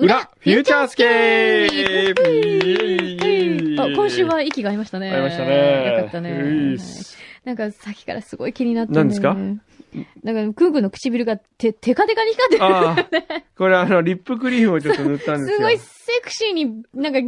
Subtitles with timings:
[0.00, 5.10] 裏、フューチャースケープあ今週は息が合いましたね。
[5.10, 5.96] 合いましたね。
[5.96, 6.76] よかったね。
[7.44, 9.36] なんかさっきからすごい気になって何ですか？
[10.22, 12.64] なんか、くんくんの唇がて、テカテカに光ってる。
[12.64, 13.08] ああ、
[13.56, 15.56] これあの、リップクリームをちょっと塗ったんですよ。
[15.56, 17.20] すごいセクシーになんか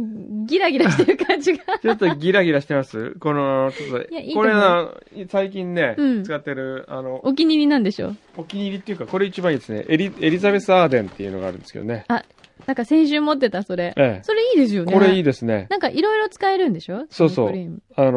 [0.45, 1.63] ギラギラしてる感じが。
[1.81, 3.15] ちょっとギラギラしてます？
[3.19, 4.93] この、ちょっと、これな、
[5.27, 9.83] 最近ね、うん使ってる、あの、お気に入りなんでしょお気に入りっていうか、これ一番いいですね。
[9.89, 12.05] エリ、エリザベス・アーデンっていうのがあるんですけどね。
[12.09, 12.23] あ、
[12.67, 13.93] なんか先週持ってたそれ。
[13.97, 14.23] ええ。
[14.23, 14.93] それいいですよね。
[14.93, 15.23] これいいい。
[15.23, 15.67] ですね。
[15.69, 17.05] なんかいろいろ使えるんでしょ？
[17.09, 18.11] そうそうあの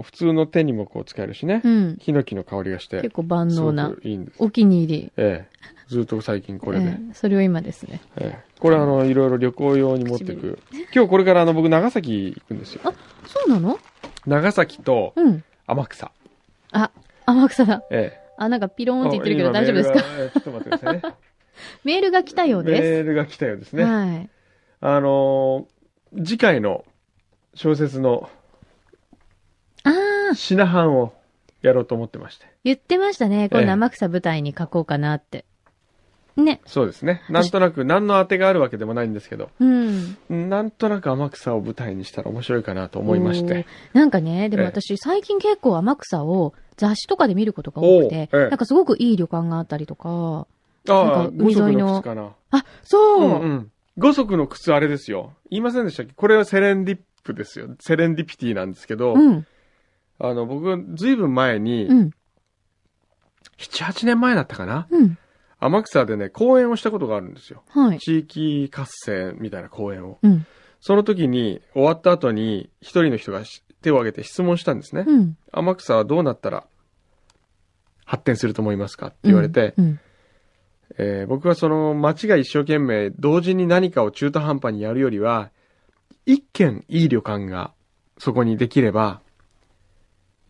[0.00, 1.60] ー普通の手にもこう使えるしね。
[1.64, 1.96] うん。
[2.00, 3.90] ヒノキの香りがして結、構万能な。
[3.90, 4.36] くいいんです。
[4.42, 5.12] お気に入り。
[5.16, 5.58] ええ。
[5.88, 6.86] ずっと最近これで。
[6.86, 8.00] ええそれを今ですね。
[8.16, 10.58] ええこれあの、いろいろ旅行用に持ってく。
[10.94, 12.82] 今日これからあの、僕長崎行くんですよ。
[13.26, 13.78] そうなの？
[14.26, 15.44] 長崎とうん。
[15.66, 16.10] 天草。
[16.72, 16.90] あ、
[17.26, 17.82] 天草だ。
[17.90, 18.28] ええ。
[18.36, 20.00] あ、なんかピローンって言ってるけどあ大丈夫ですか？
[20.00, 21.02] ちょっと待ってくださいね。
[21.84, 23.76] メールが来たようメでールが来たようですす。
[23.76, 23.84] ね。
[23.84, 24.30] はい。
[24.80, 25.78] あのー
[26.16, 26.84] 次回の
[27.54, 28.30] 小説の
[29.84, 29.90] あ
[30.32, 31.12] あ、品版を
[31.60, 32.46] やろうと思ってまして。
[32.64, 33.48] 言ってましたね。
[33.50, 35.44] 今ええ度天草舞台に書こうかなって。
[36.36, 36.60] ね。
[36.66, 37.22] そうですね。
[37.28, 40.16] なんとなく何の当てがあるわけでもないんですけど、うん。
[40.30, 43.66] なんとなく天草を舞台にしたら面白いかなと思いまして。。
[43.92, 50.46] なんかね、でもええ私最近結構天草を雑誌とかで見ることが多くて、なんかすごくいい旅館があったりとか、
[50.88, 52.32] ああ、なんか海沿いの五足の靴かな。
[52.50, 53.72] あ、そう、うんうん。
[53.96, 55.34] 五足の靴あれですよ。
[55.50, 56.12] 言いませんでしたっけ？
[56.14, 57.68] これはセレンディップですよ。
[57.80, 59.46] セレンディピティなんですけど、うん、
[60.18, 62.10] あの、僕、ずいぶん前に、うん、
[63.58, 64.86] 7、8年前だったかな？
[64.90, 65.18] うん。
[65.60, 67.64] 天草でね、講演をしたことがあるんですよ。
[67.70, 67.98] はい。
[67.98, 70.18] 地域活性みたいな講演を。
[70.22, 70.46] うん、
[70.80, 75.04] その時に、終わった後に、一人の人がし手を挙げて質問したんですね。
[75.06, 75.36] うん。
[75.52, 76.68] 天草はどうなったら
[78.04, 79.08] 発展すると思いますか？
[79.08, 80.00] って言われて、うん。
[80.96, 85.50] えー僕はその町が一生懸命同時に何かを中途半端にやるよりは、
[86.26, 87.72] 一軒いい旅館が
[88.18, 89.20] そこにできれば、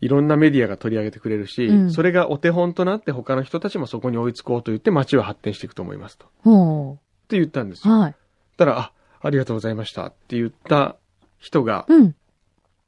[0.01, 6.25] いろんなメディアが取り上げてくれるし、うんそれがお手本となって他の人たちもそこに追いつこうと言って町は発展していくと思いますと。
[6.25, 7.91] っほて言ったんですう。
[7.91, 7.99] よ。
[7.99, 8.15] はい。
[8.57, 10.95] たら、あ、ありがとうございましたって言った
[11.37, 12.15] 人が、うん、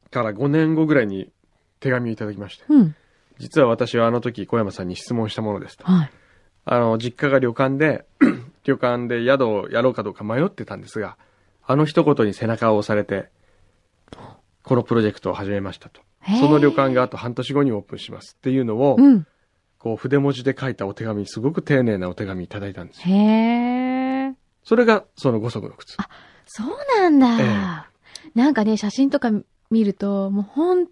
[0.10, 1.30] から5年後ぐらいに
[1.80, 2.96] 手紙をいただきまして、うん。
[3.40, 5.86] 実は私はあの時小山さんに質問したものですと。
[5.86, 6.12] はい。
[6.66, 8.06] あの、実家が旅館で、
[8.64, 11.18] 旅館で宿をやろうかどうか迷ってたんですが、
[11.66, 13.30] あの一言に背中を押されて、
[14.64, 16.02] このプロジェクトを始めましたと。
[16.40, 19.26] その旅館があと半年後にオープンしますっていうのを、うん。
[19.80, 23.16] こう筆文字で書いたお手紙、すごく丁寧なお手紙いただいたんですよ。
[23.16, 24.34] へえ。
[24.64, 25.98] それがその五足の靴。
[26.46, 26.68] そう
[27.00, 27.40] なんだ。
[27.40, 27.92] え
[28.36, 29.32] なんかね、写真とか
[29.72, 30.88] 見ると、もう本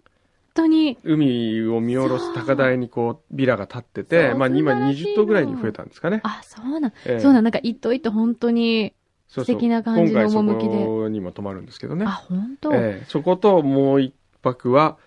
[0.54, 6.20] 当に、海を見下ろす高台にこう、ビラが立ってて、まあ今素晴らしい20棟ぐらいに増えたんですかね。
[6.24, 8.94] あ、そうなん、ええそうなん、なんか一頭一頭本当に、
[9.28, 12.04] 素敵な感じの趣でそこにも泊まるんですけどね。
[12.06, 14.98] あ、本当、ええそこともう一泊は、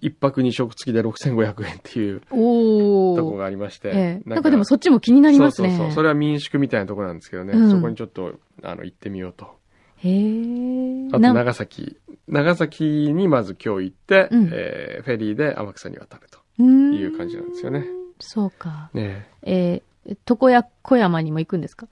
[0.00, 2.20] 一泊二食付きで6500円っていう。
[2.20, 3.88] とこがありまして。
[3.88, 3.92] え
[4.24, 5.68] えなんかでもそっちも気になりますね。
[5.68, 5.94] そうそうそう。
[5.96, 7.52] それは民宿みたいなところなんですけどね。
[7.52, 9.58] うんそこにちょっと、あの、行ってみようと。
[9.98, 11.08] へえ。
[11.08, 11.96] あと、な長崎。
[12.28, 17.84] 長崎にまず今日行って、うんえーフェリーで天草に渡るという感じなんですよね。
[18.18, 18.90] そうか。
[18.94, 19.82] ねえ。
[20.06, 21.86] えー、床屋小山にも行くんですか？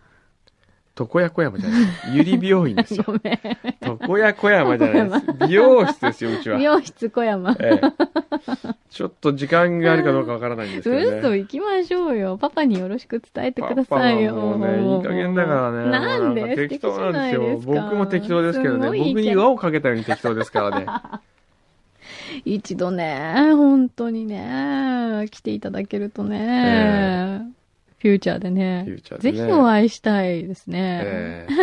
[0.96, 1.82] 床屋小山じゃない。
[2.12, 3.04] ゆり美容院ですよ。
[3.82, 5.48] 床屋小山じゃないです。
[5.48, 6.64] 美容室ですよ、うちは美。
[6.64, 7.56] 容室小山。
[7.58, 7.90] ええ。
[8.90, 11.18] ちょっと時間があるかどうかわからないんですけどね。
[11.18, 12.36] 嘘行きましょうよ。
[12.40, 14.34] パパによろしく伝えてくださいよ。
[14.34, 15.90] パパはもうね、いい加減だからね。
[15.90, 16.54] なんで？
[16.68, 17.58] 適当なんですよ。
[17.64, 18.86] 僕も適当ですけどね。
[18.86, 20.86] 僕に輪をかけたように適当ですからね。
[22.44, 27.42] 一度ね、本当にね、来ていただけるとね、
[28.04, 31.00] フューチャーでね、フューチャーでねぜひお会いしたいですね。
[31.02, 31.54] ええ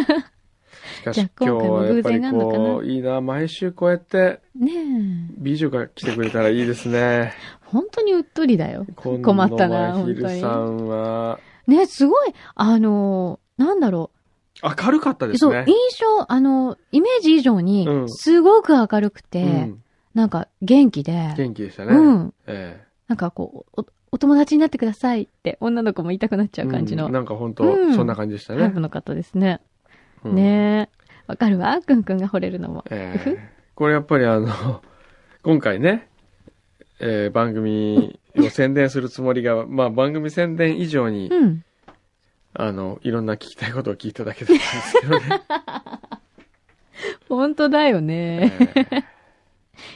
[0.97, 2.63] しかし今日はやっぱり偶然があるのかな？
[2.63, 5.33] こう、いいな、毎週こうやってねえ。
[5.38, 7.33] 美女が来てくれたらいいですね。
[7.65, 8.88] 本当にうっとりだよ。
[8.95, 10.41] 困ったな、本当に。
[10.41, 14.09] さんは、ね、すごい、あの、なんだろ
[14.63, 15.38] 明るかったう。
[15.38, 15.65] そう、ですね。
[15.67, 19.83] 印象、あの、イメージ以上にう、んすごく明るくて、うん。
[20.15, 21.93] なんか元気で、元気でしたね。
[21.93, 22.33] うん。
[22.47, 28.79] えなんかこう、お友達になってくださいって女の子も言いたくなっちゃう感じの、うんなんか本当、うんそんな感じでしたねタイプ。
[28.79, 29.61] の方ですね。
[30.23, 31.01] うんねえ。
[31.27, 32.83] わかるわ、くんくんが惚れるのも。
[32.89, 34.81] えーこれやっぱりあの、
[35.43, 36.09] 今回ね、
[36.99, 41.63] えー番組を宣伝するつもりが、 まあ番組宣伝以上に、うん。
[42.53, 45.41] あの、いろんな聞きたいことを聞いただけだったんですけどね。
[47.29, 48.51] 本当だよね。
[48.75, 49.03] えー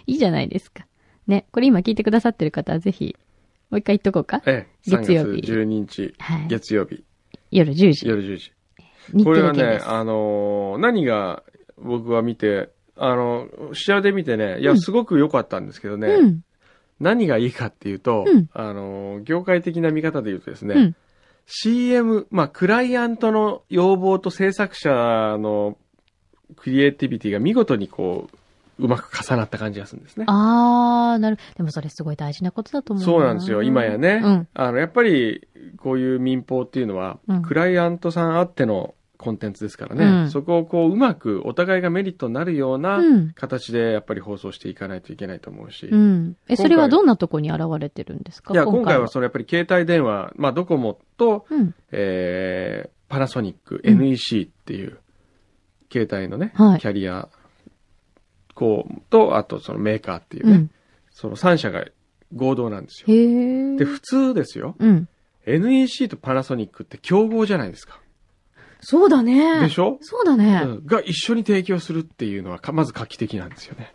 [0.07, 0.88] いいじゃないですか。
[1.27, 1.45] ね。
[1.51, 3.15] これ今聞いてくださってる方はぜひ、
[3.69, 4.41] もう一回言っとこうか。
[4.45, 6.47] ええ、3月曜日月12日、はい。
[6.47, 7.03] 月曜日、
[7.51, 8.07] 夜10時。
[8.07, 8.51] 夜10時。
[9.17, 9.79] 日これはね。
[9.83, 11.44] あのー何が
[11.77, 16.41] 僕は見て、あの、試合で見てね、いうや、んすごく良かったんですけどね、うん。
[17.00, 20.95] 何がいいかっていうと、うんあのー業界的な見方で言うとですね、うん
[21.47, 24.89] CM、まあ、クライアントの要望と制作者
[25.38, 25.77] の
[26.56, 28.38] クリエイティビティが見事にこう、
[28.77, 30.25] うまく重なった感じがするんですね。
[30.27, 31.38] あー、なる。
[31.56, 33.06] でもそれすごい大事なことだと思う。
[33.06, 34.22] そうなんですよ、今やね。
[34.24, 34.48] うん。
[34.54, 43.31] あの、やっぱり、こういう民放っていうのは、うんクライアントさんあってのコンテンツですからね、うんそこをこう、うまくお互いがメリットになるようなうん。
[43.33, 45.88] 形でやっぱり放送していかないといけないと思うし。
[45.88, 46.36] うん。
[46.50, 48.54] え、それはどんなとこに現れてるんですか？
[48.54, 51.74] いや、今回はそのやっぱり携帯電話、まあドコモと、うん。
[51.92, 54.98] えー、パナソニック、うん NEC っていう、
[55.92, 57.30] 携帯のね、はいキャリア、
[58.56, 60.72] こう、と、あとそのメーカーっていうね、うん。
[61.12, 61.86] その3社が
[62.34, 63.07] 合同なんですよ。
[63.78, 64.75] で、普通ですよ。
[64.80, 65.07] うん。
[65.46, 68.00] NEC とパナソニックって競合じゃないですか。
[68.81, 69.62] そうだね。
[69.62, 70.62] でしょ、そうだね。
[70.63, 73.94] うんが一緒に提供するっていうのはか、まず画期的なんですよね。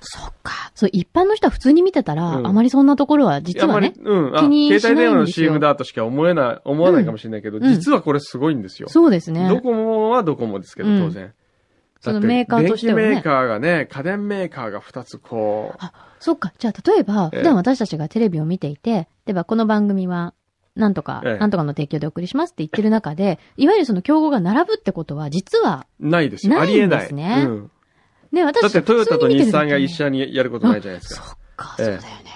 [0.00, 0.72] そっか。
[0.74, 3.94] そう、一般の人は普通に見てたら、うんあまりそんなところは実はね。
[3.98, 8.88] うん、あ、気にしないんですよ携帯電話の CM だとしか思えない、思わないかもしれないけど、うん実はこれすごいんですよ。
[8.88, 9.48] そうですね。
[9.48, 11.32] ドコモはドコモですけど、うん当然。
[12.02, 15.84] そのメーカーとしてはね電機メーカーがね、家電メーカーが2つこう、
[16.18, 16.52] そっか。
[16.58, 20.34] じゃあ、例えば、ええ普段私たちがテレビを見ていて、例えばこの番組は、
[20.74, 26.60] なんとか、ええなんとかの提供でお送りしますって言ってる中で、いわゆるその競合が並ぶってことは、実は、ないですよ。
[26.60, 26.98] ありえない。
[26.98, 27.70] んですねうん。
[28.32, 31.22] ね、私だってトヨタと日産が一緒緒にやることないじゃないですか。
[31.24, 32.30] そっか、ええそうだよね。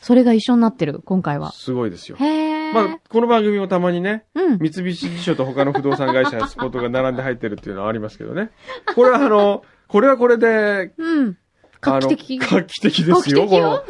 [0.00, 1.52] それが一緒になってる、今回は。
[1.52, 2.16] すごいですよ。
[2.18, 2.47] へー。
[2.72, 4.58] まあ、この番組もたまにね、うん。
[4.58, 8.50] 三菱地所と他の不動産会社のスポットが並んで入ってるっていうのはありますけどね。
[8.94, 11.36] これはあの、これはこれで、うん。
[11.80, 13.46] 画期的画期的ですよ。
[13.46, 13.82] この、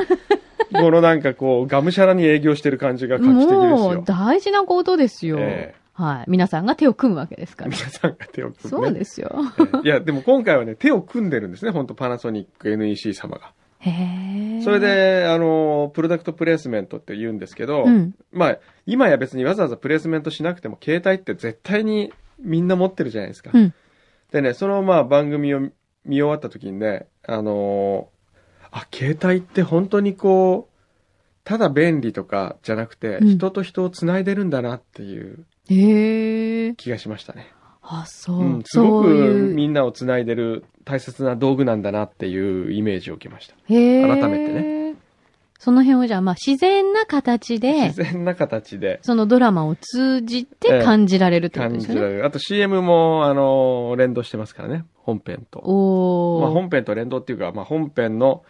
[0.73, 4.03] このなんかこう、がむしゃらに営業してる感じが画期的ですもうよ、。
[4.03, 5.39] 大事なことですよ。
[5.41, 6.25] えはい。
[6.29, 7.71] 皆さんが手を組むわけですから。
[7.71, 8.87] 皆さんが手を組む、ね。
[8.87, 9.33] そうですよ。
[9.59, 13.53] ええいや、でも今回はね、手を組んでるんですね、本当パナソニック、NEC 様が。
[14.65, 18.15] それ、で、あの、プロダクトプレイスメントって言うんですけど、うん。
[18.33, 23.51] まあ、今や別にわざわざプレイスメントしなくても、携帯って絶対にみんな持ってるじゃないですか。
[23.55, 23.75] うん。
[24.33, 25.73] でね、そのまあ番組を見
[26.05, 28.19] 終わった時にね、あのー
[28.71, 30.79] あ、携帯って本当にこう、
[31.45, 35.47] ただ便利とかじゃなくて、うん人と人を繋いでるんだなっていう。
[36.77, 37.53] 気がしましたね。
[37.83, 38.41] あ、そう。
[38.41, 39.53] うん、すごく。
[39.55, 43.55] みんなを繋いでる大切な道具なんだなっていうイメージを受けました。
[43.69, 44.95] 改めてね。
[45.59, 52.01] その辺をじゃあ、まあ、自然な形で自、然な形でそのドラマを通じて感じられるってこと感ですよね。
[52.01, 52.27] じられる。
[52.27, 54.87] あと CM も、あのー連動してますからね。
[54.95, 55.61] 本編と。
[55.63, 56.43] おー。
[56.43, 58.45] まあ、本編と連動っていうか、まあ、本編の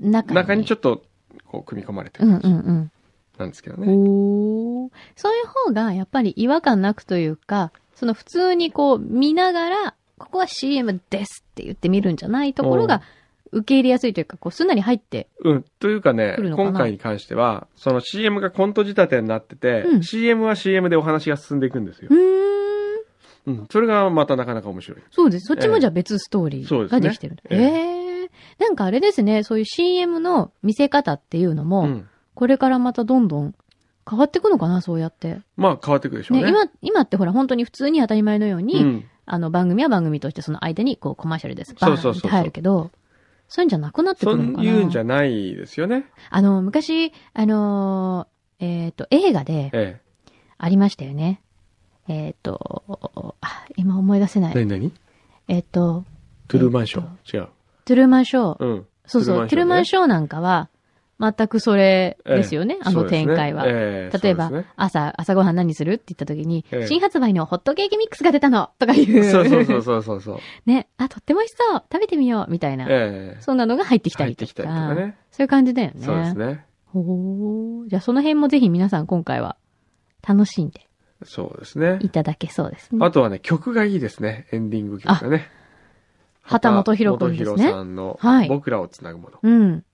[0.00, 0.34] 中に。
[0.36, 1.02] 中にちょっと、
[1.44, 2.90] こう、組み込まれてうんる感じうんうん。
[3.36, 3.86] なんですけどね。
[3.88, 4.90] おー。
[5.16, 13.02] そういう方が、やっぱり違和感なくというか、その普通にこう見ながら、ここは CM ですって言って見るんじゃないところが、
[13.54, 15.64] 受け入れやすいというか、こうすんなり入って、うん。
[15.78, 22.14] というかね今回に関しては、その CM がコント仕立てになってて、うん CM は CM でお話が進んでいくんですよう。
[22.14, 23.58] ーん。
[23.58, 23.66] うん。
[23.70, 24.98] それがまたなかなか面白い。
[25.10, 25.46] そうです。
[25.46, 27.36] そっちもじゃあ別ストーリーができてる。
[27.48, 28.30] えへええ。
[28.58, 32.08] なんかあれですね、そういう CM の見せ方っていうのも、うん。
[32.34, 33.54] これからまたどんどん
[34.08, 35.40] 変わっていくのかな、そうやって。
[35.56, 36.44] まあ変わっていくでしょうね。
[36.44, 39.04] ね、今、今ってほら本当に普通に当たり前のように、うん。
[39.26, 41.74] あの番組は番組としてその間にこうコマーシャルです。
[41.74, 42.90] バーンっそうそうそうそうて入るけど、
[43.48, 44.64] そういうんじゃなくなってくそうるのかな。
[44.64, 46.06] いうんじゃないですよね。
[46.30, 50.00] あの、昔、あのーえっ、と、映画でえ
[50.58, 51.40] ありましたよね。
[52.08, 54.52] えっ、と、あ、今思い出せなえ。
[54.52, 54.54] い。
[54.66, 54.92] 何何？
[55.48, 56.04] えっ、と、
[56.48, 57.36] トゥルーマンショー？
[57.36, 57.48] 違う。
[57.84, 58.64] トゥルーマンショー。
[58.64, 58.86] うん。
[59.06, 60.68] そうそう、トゥルーマンョショーなんかは、
[61.20, 63.64] 全くそれーですよね、あの展開は。
[63.66, 69.24] ええ例えば、朝、朝ごはん何するって言った時に、ええ新発売のホットケーキミックスが出たのとかいう。
[69.30, 70.38] そうそうそうそうそう。
[70.66, 72.86] ね、あ、とっても美味しそう食べてみようみたいな。
[72.88, 74.46] ええそんなのが入ってきたりとか。
[74.46, 75.16] 入ってきたりとかね。
[75.30, 75.94] そういう感じだよね。
[76.00, 76.64] そうですね。
[76.86, 79.56] ほーじゃあその辺もぜひ皆さん今回は
[80.26, 80.88] 楽しんで
[81.24, 82.08] そうですねい。
[82.08, 83.04] ただけそうですね。
[83.04, 84.46] あとはね、曲がいいですね。
[84.52, 85.48] エンディング曲がね。
[86.42, 89.38] 畑本博くんですね畑本博さんのはい僕らをつなぐもの。
[89.42, 89.84] うん。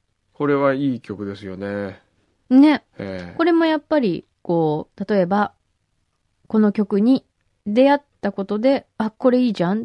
[0.41, 2.01] これはいい曲ですよね。
[2.49, 2.83] ね。
[2.99, 5.53] ええこれもやっぱり、こう、例えば、
[6.47, 7.27] この曲に
[7.67, 9.85] 出会ったことで、あ、これいいじゃん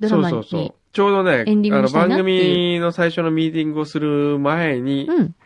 [0.00, 0.32] ドラマに。
[0.32, 0.74] そうそうそう。
[0.92, 5.36] ちょうどね、あの番組の最初のミーティングをする前に、うん、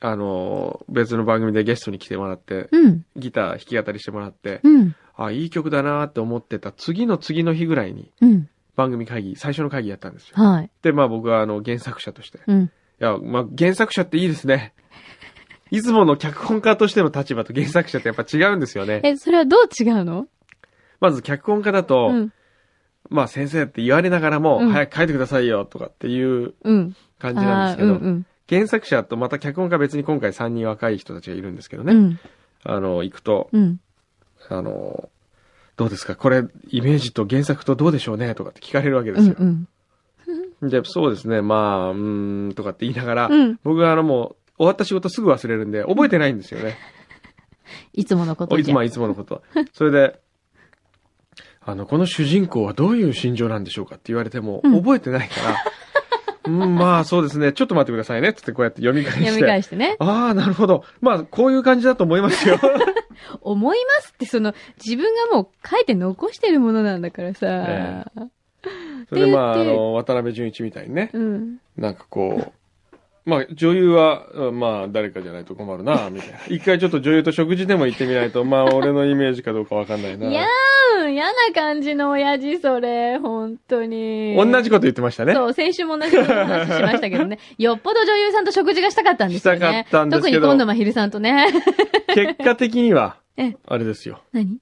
[0.00, 8.48] あの、別の番組でゲストに来てもらって、うん、ギター弾き語りしてもらって、うん、あ、いい曲だなって思ってた次の次の日ぐらいにうん。
[8.74, 10.42] 番組会議、最初の会議やったんですよ。
[10.42, 10.70] はい。
[10.80, 12.38] で、まあ僕はあの原作者として。
[13.00, 13.12] いうん。
[13.12, 14.72] や、まあ原作者っていいですね。
[15.70, 19.00] いつもの脚本家としての立場と原作者ってやっぱ違うんですよね。
[19.04, 20.26] え、それはどう違うの？
[21.00, 22.32] まず脚本家だと、うん、
[23.08, 26.96] まあ先生って言われながらも、うん早く書いてくださいよとかっていううん。
[27.18, 28.26] 感じなんですけど、うん、うん。
[28.48, 31.94] 原作者とまた脚本家別に今回3人若い人たちがいるんですけどね。
[31.94, 32.20] うん、
[32.64, 33.80] あの、行くと、うん。
[34.50, 35.08] あの、
[35.76, 36.16] どうですか？
[36.16, 38.34] これ、イメージと原作とどうでしょうね？
[38.34, 39.36] とかって聞かれるわけでうん、すよ。
[39.38, 39.66] うん。
[40.62, 43.58] で、そうですね、まあ、うーん、とかって言いながら、うん。
[43.64, 46.76] 僕はあのもう、終わった仕事すぐ忘れるんで、覚えてないんですよね。
[47.92, 49.42] いつものこといつもはいつものこと。
[49.72, 50.20] それで、
[51.64, 55.56] あの、この主人公はどういう心情なんでしょうかって言われても、うん覚えてないから、
[56.44, 59.24] うん、まあそうですね、ちょっと待ってくださいね、つってこうやって読み返して。
[59.26, 59.96] 読み返してね。
[60.00, 60.84] ああ、なるほど。
[61.00, 62.58] まあ、こういう感じだと思いますよ。
[63.40, 64.54] 思いますって、その、
[64.84, 67.46] 自分がもう書いて残してるものなんだからさ。
[67.48, 68.04] え
[69.08, 71.56] それでまあ、あの、渡辺淳一みたいにね、うん。
[71.76, 72.52] なんかこう、
[73.24, 76.38] まあ、女優は、うんまあ、誰かじゃないと困るな、みたいな。
[76.54, 80.28] 一回ちょっと女優と食事でも行ってみないと、まあ、俺のイメージかどうかわかんないな。
[80.28, 84.36] いやーん、嫌な感じの親父、それ、本当に。
[84.36, 85.34] 同じこと言ってましたね。
[85.34, 87.38] そう、先週も同じこと話しましたけどね。
[87.58, 89.58] よっぽど女優さんと食事がしたかったんですよね。
[89.58, 91.46] したかったんですけど特に今度まひるさんとね。
[92.14, 94.20] 結果的にはえ、あれですよ。
[94.32, 94.58] 何？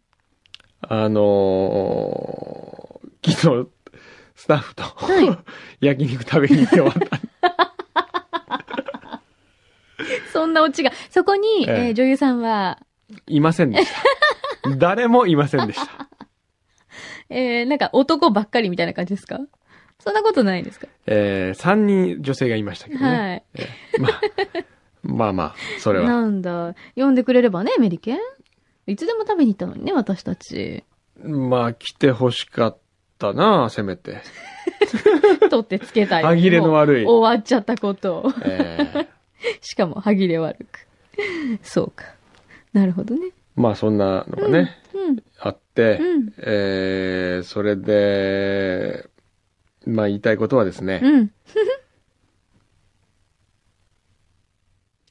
[0.83, 2.81] あのー
[3.23, 3.69] 昨日、
[4.41, 5.39] スタッフと、はい
[5.87, 9.21] 焼肉食べに行って終わった。
[10.33, 10.93] そんなオチが。
[11.11, 12.79] そこに、えええー女優さんは、
[13.27, 13.93] いませんでし
[14.63, 14.71] た。
[14.77, 16.09] 誰もいませんでした。
[17.29, 19.39] えー、なんか男ばっかりみたいな感じですか？
[19.99, 20.87] そんなことないですか？
[21.07, 23.07] えー、3人女性がいましたけどね。
[23.07, 23.45] はい。
[23.55, 24.21] えーまあ、
[25.03, 26.07] まあまあ、それは。
[26.07, 26.75] なんだ。
[26.97, 28.19] 呼んでくれればね、メリケン？
[28.87, 30.85] いつでも食べに行ったのにね、私たち。
[31.23, 32.79] まあ、来て欲しかっ
[33.21, 34.23] たなせめて。
[35.51, 36.23] 取ってつけたい。
[36.23, 38.33] 歯切れの悪い終わっちゃったことを。
[38.45, 39.09] え
[39.61, 40.87] しかも歯切れ悪く。
[41.63, 42.05] そうか。
[42.73, 43.27] なるほどね。
[43.27, 45.23] ーまあ、そんなのがね、うん。
[45.39, 49.09] あって、うんえー、それで、
[49.87, 51.31] まあ、言いたいことはですね、うん。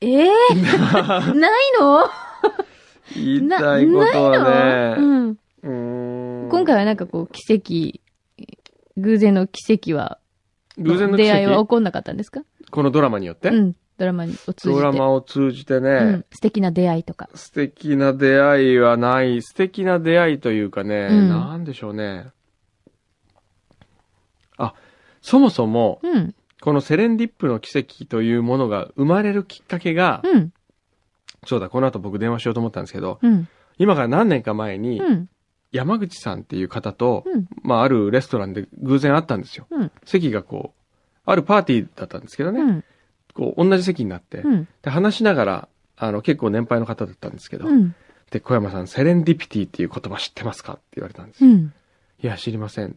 [0.02, 0.32] ええ？
[0.54, 2.08] ー、ないの？
[3.16, 5.38] 言いたいことはね、うん。
[6.50, 8.00] 今回はなんかこう、奇跡、
[8.98, 10.20] 偶然の奇跡は、
[10.78, 12.42] 偶然の奇出会いは起跡、こんなかったんですか？
[12.72, 13.76] このドラマによって、うん。
[13.98, 14.70] ドラマを通じて。
[14.70, 16.26] ドラマを通じてね、うん。
[16.32, 17.30] 素敵な出会いとか。
[17.34, 22.28] 素敵な出会いはない、素敵な出会いというかね、うんなんでしょうね。
[24.58, 24.74] あ、
[25.22, 26.36] そもそも、うん。
[26.62, 30.54] このセレンディップの奇跡というものが生まれるきっかけが、うん。
[31.46, 33.48] そうだ、この後僕電話しようと思ったんですけど、うん。
[33.78, 35.30] 今から何年か前に、うん。
[35.72, 37.48] 山口さんっていう方と、うん。
[37.62, 39.68] まあ、あるレストランで偶然会ったんですよ。
[39.70, 39.92] うん。
[40.04, 40.80] 席がこう、
[41.26, 42.84] あるパーティーだったんですけどね、うん。
[43.34, 44.68] こう、同じ席になって、うん。
[44.82, 47.94] で、話しながら、あの、結構年配の方だったんですけど、うん。
[48.32, 51.52] で、小山さん、セレンディピティっていう言葉知ってますかって言われたんですよ。
[51.52, 51.74] うん。
[52.22, 52.96] いや、知りません。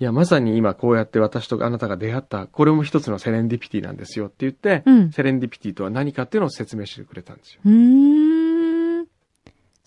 [0.00, 5.12] いや、まさに今こうやって私とあなたが出会った、これも一つのセレンディピティなんですよって言って、うん。
[5.12, 7.62] セレンディピティとは何かっていうのを説明してくれたんですよ。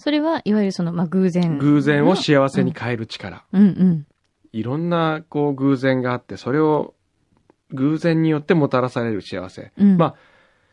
[0.01, 1.59] それは、いわゆるその、まあ、偶然。
[1.59, 3.45] 偶然を幸せに変える力。
[3.53, 4.07] うんうん。
[4.51, 6.95] いろんな、こう、偶然があって、それを
[7.69, 9.71] 偶然によってもたらされる幸せ。
[9.77, 9.97] うん。
[9.97, 10.15] まあ、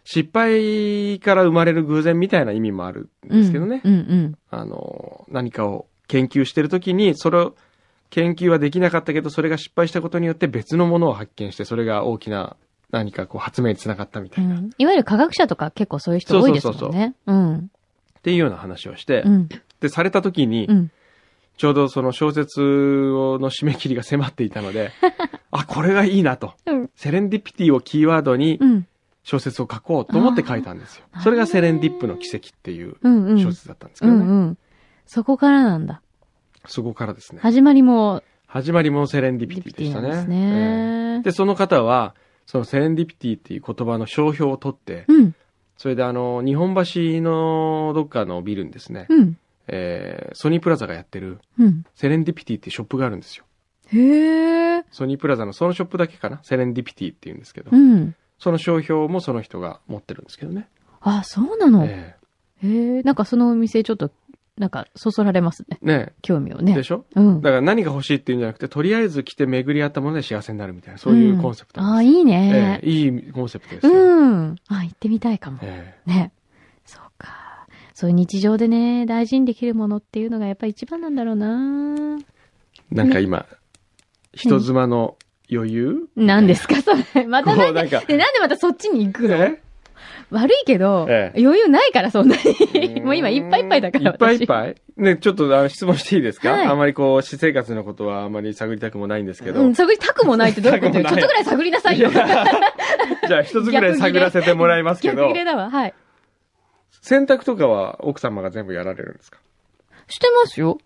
[0.05, 3.83] 失敗から生まれる偶然みたいな意味もあるんですけどね。
[3.85, 7.55] うんうんあの、何かを研究してるときに、それを、
[8.09, 12.57] 研究はできなかったけど、それが失敗したことによって別のものを発見して、それが大きな
[12.91, 14.55] 何かこう発明につながったみたいな。
[14.55, 14.71] っうん。
[14.79, 17.15] いわゆる科学者とか結構そういう人多いですもんね。
[17.27, 17.71] うん。
[18.29, 19.49] ていうような話をして、うん。
[19.81, 20.91] で、されたときに、うん。
[21.57, 24.93] ちょうどその小説の締め切りが迫っていたので、
[25.51, 26.53] あ、これがいいなと。
[26.67, 26.91] うん。
[26.95, 28.87] セレンディピティをキーワードにうん。
[29.25, 32.97] 小説を書こうと思って書いたんですよそれがセレンディップの奇跡っていう。
[33.03, 34.25] 小説だったんですけうどね。
[34.25, 34.59] んうん。
[35.05, 36.01] そこからなんだ。
[36.67, 37.41] そこからですね。
[37.43, 40.09] 始まりも、始まりもセレンディピティでしたね。
[40.09, 41.23] ですええね。
[41.25, 42.15] で、その方は、
[42.47, 45.35] そのセレンディピティっていう言葉の商標を取って、うん。
[45.79, 49.39] それであの、日本橋のどっかのビルにですね、うん。
[49.69, 51.85] えーソニープラザがやってるうん。
[51.95, 53.45] セレンディピティっていうショップがあるんですよ。
[53.93, 54.85] へえ。
[54.91, 56.41] ソニープラザのそのショップだけかな？
[56.43, 58.15] セレンディピティっていうんですけど、うん。
[58.39, 60.69] その商標もその人が持ってるんですけどね。
[61.01, 61.85] あ、そうなの？
[61.87, 62.17] え
[62.63, 64.11] へえ、なんかそのお店ちょっと、
[64.59, 65.79] なんか、そそられますね。
[65.83, 66.75] えね興味をね。
[66.75, 67.05] でしょ？
[67.15, 67.41] うん。
[67.41, 72.17] だから何が欲しいっていうんじゃなくて、とりあえず来て巡り合ったもので幸せになるみたいな、そういうコンセプトああ、なんです。
[72.19, 72.87] いいねえ。
[72.87, 73.93] えいいコンセプトですよ。
[73.93, 74.57] うん。
[74.69, 75.59] あ、行ってみたいかも。
[75.63, 76.33] えね。
[76.85, 77.67] そうか。
[77.95, 82.19] そういう日常でね、大事にできるものっていうのがやっぱり一番なんだろうな
[82.93, 83.47] えなんか今、
[84.33, 85.17] 人妻の
[85.51, 86.09] 余裕？
[86.15, 86.77] 何ですか？
[86.83, 87.27] それ。
[87.27, 89.35] またなんで、なんか、でまたそっちに行くの？
[89.37, 89.63] え？
[90.31, 93.01] 悪いけど、ええ余裕ないからそんなに。
[93.01, 94.47] もう今いっぱいいっぱいだからいっぱいいっい。
[94.47, 99.61] ぱいね、ちょっとあの質問していいですか、はいあまりこう、私生活のことはあまり探りたくもないんですけど。
[99.63, 100.99] うん、探りたくもないってどういうこと？
[100.99, 101.05] よ。
[101.09, 102.11] ちょっとぐらい探りなさいよ。
[102.11, 102.27] いや
[103.29, 105.71] じゃあ一つぐらい探らせてもらいますけど逆切、れだわ。
[105.71, 105.95] はい。
[107.01, 109.39] 洗濯とかは奥様が全部やられるんですか？
[110.09, 110.79] してますよ。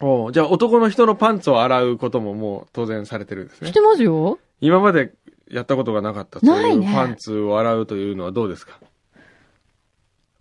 [0.00, 3.72] おうじゃあ男の人のパンツを洗うことももう当然されてるんですねし。
[3.72, 4.38] てますよ。
[4.60, 5.12] 今まで
[5.50, 6.40] やったことがなかった。
[6.40, 8.78] ないねそういうパンツを洗うというのはどうですか？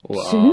[0.08, 0.52] 全然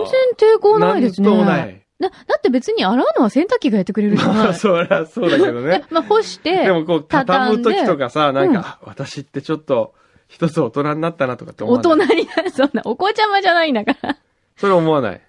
[0.57, 1.29] 抵抗ないですね。
[1.29, 1.83] なんともない。
[2.01, 4.55] だ、だって別に洗うのは洗濯機がやってくれるじゃまあ。
[4.55, 5.85] そりゃそうだけどね。
[5.93, 9.95] まあ干して、でもこう、畳む時とかさ、なんうんか、あ私ってちょっと、
[10.27, 12.07] 一つ大人になったなとかって思大わない？
[12.09, 14.17] 人になる、そんな、お子ちゃまじゃないんだから。
[14.57, 15.21] それ思わない。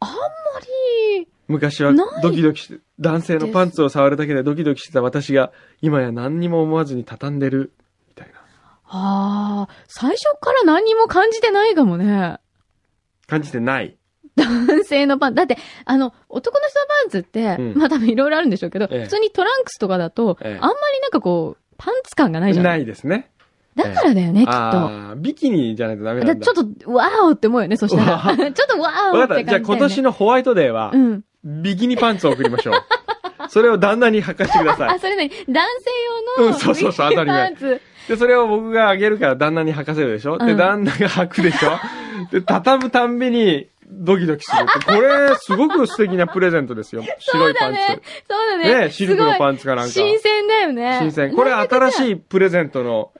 [0.00, 0.14] あんま
[1.18, 7.72] り、昔はないドキドキして、男性のパンツを触るだけでドキドキしてた私が、今や何にも思わずに畳んでる。
[8.90, 12.38] ああ、最初から何にも感じてないかもね。
[13.26, 13.96] 感じてない。
[14.36, 15.36] 男性のパンツ。
[15.36, 22.64] だって、あの、男の人のパンツって、うんまあ多分いろいろあるんでしょうけど、ええ普通にトランクスとかだと、ええあんまりなんかこう、パンツ感がないじゃん。
[22.64, 23.30] ないですね。
[23.74, 25.16] だからだよね、きっと。
[25.16, 26.34] ビキニじゃないとダメなんだ。
[26.34, 28.36] だちょっと、わーおって思うよね、そしたわら。
[28.52, 29.50] ちょっとわーおって感じね。
[29.50, 31.24] じゃあ今年のホワイトデーはう、ん。
[31.44, 32.74] ビキニパンツを送りましょう。
[33.48, 34.98] それを旦那に履かしてくださいあ、。
[34.98, 35.66] それね、男
[36.36, 37.54] 性用の、うんそうそうそう当たり前。
[38.08, 41.70] で、それを僕があげるから旦那に履かせるでしょ、で、うん旦那が履くでしょ？
[42.32, 44.66] で、畳むたんびにドキドキする。
[44.84, 47.02] これ、すごく素敵なプレゼントですよ。
[47.18, 47.80] 白いパンツ。
[47.80, 48.02] そうだね。
[48.28, 48.84] そうだね。
[48.86, 50.98] ねシルクのパンツかなんか新鮮だよね。
[51.00, 51.34] 新鮮。
[51.34, 53.12] これ新しいプレゼントの、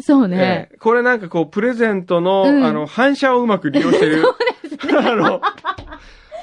[0.00, 0.68] そうね。
[0.70, 4.24] ええこれなんかこう、プレゼントの、うんあの、反射をうまく利用してる。
[4.98, 5.40] あの、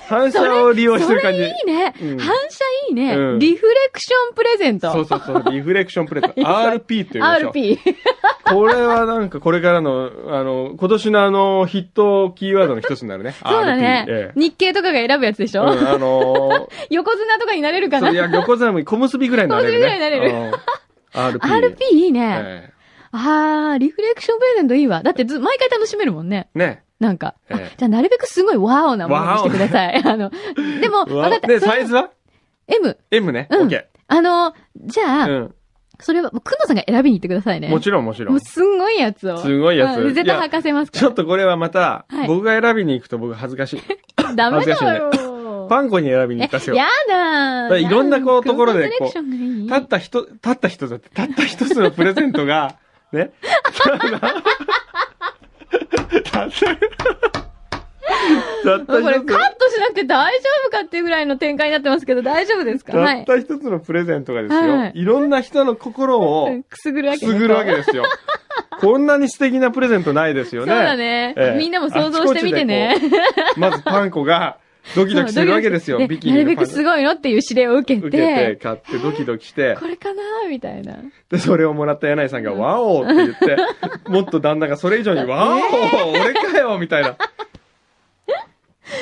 [0.07, 1.39] 反射を利用してそる感じ。
[1.39, 1.93] れいいね。
[2.01, 2.33] うん反射
[2.89, 4.91] いいね、うんリフレクションプレゼント。
[4.91, 6.41] そうそうそう、リフレクションプレゼント。
[6.43, 7.77] RP っていうでしょ RP。
[8.45, 13.33] これはなんかこれからの、あの、今年のあの、ヒットキーワードの一つになるね。
[13.43, 14.11] そうだね RP。
[14.11, 19.77] ええ日経とかが選ぶやつでしょ、うん、あの横綱とかになれるー、かなそういや、横綱も小結びぐらいになれるね。
[19.77, 20.51] 小結びぐらいになれるうん。
[21.13, 21.75] RP。
[21.75, 22.41] ?RP いいね。
[22.43, 22.73] え
[23.15, 25.03] あー、リフレクションプレゼントいいわ。
[25.03, 26.49] だってず、毎回楽しめるもんね。
[26.55, 26.83] えね。
[27.03, 27.35] なんか。
[27.49, 30.01] あええじゃあ、なるべくすごいワオなものにしてください。
[30.03, 30.31] あの、
[30.79, 31.47] でも、うわわかった。
[31.47, 32.09] で、サイズは
[32.67, 32.97] ?M。
[33.11, 33.47] ?M ね。
[33.51, 33.83] うん OK。
[34.07, 35.55] あの、じゃあ、うん。
[35.99, 37.69] それは、もうくのさんが選びに行ってくださいね。
[37.69, 38.31] もちろんもちろ。
[38.31, 39.37] もうんすんごいやつを。
[39.37, 41.01] すごいやつうん絶対履かせますから。
[41.01, 43.81] ちょっとこれはまたはい、僕が選びに行くと僕恥ずかしい。
[44.35, 45.11] ダメだよ。
[45.69, 46.77] パンコに選びにえ行かせ、よう。
[46.77, 52.75] やだだいろんなこうところでこうたった人、たった人だって、たった一つのプレゼントが、
[53.13, 53.31] ね。
[56.31, 56.65] たった、
[58.63, 62.97] たったこれカットしなくて大丈夫かっていうぐらいの展開になってますけど、大丈夫ですか？
[62.97, 63.25] はい。
[63.25, 68.03] たった一つのプレゼントがですよ、はいい、ろんな人の心をうんくすぐるわけですよ。
[68.79, 70.73] こんなに素敵なプレゼントないですよね。
[70.73, 72.95] そうだね、ええみんなも想像してみてね。
[73.55, 74.57] まずパン粉が
[74.95, 75.97] ドキドキするわけですよ。
[75.97, 80.97] でビキニなるべくすごいのっていう指令を受けて、受けて、買ってドキドキして、これかなみたいな。
[81.29, 83.57] で、それをもらった柳井さんが、ワオって言って、
[84.09, 85.59] もっと旦那がそれ以上に、 ワオ
[86.11, 87.15] 俺かよみたいな。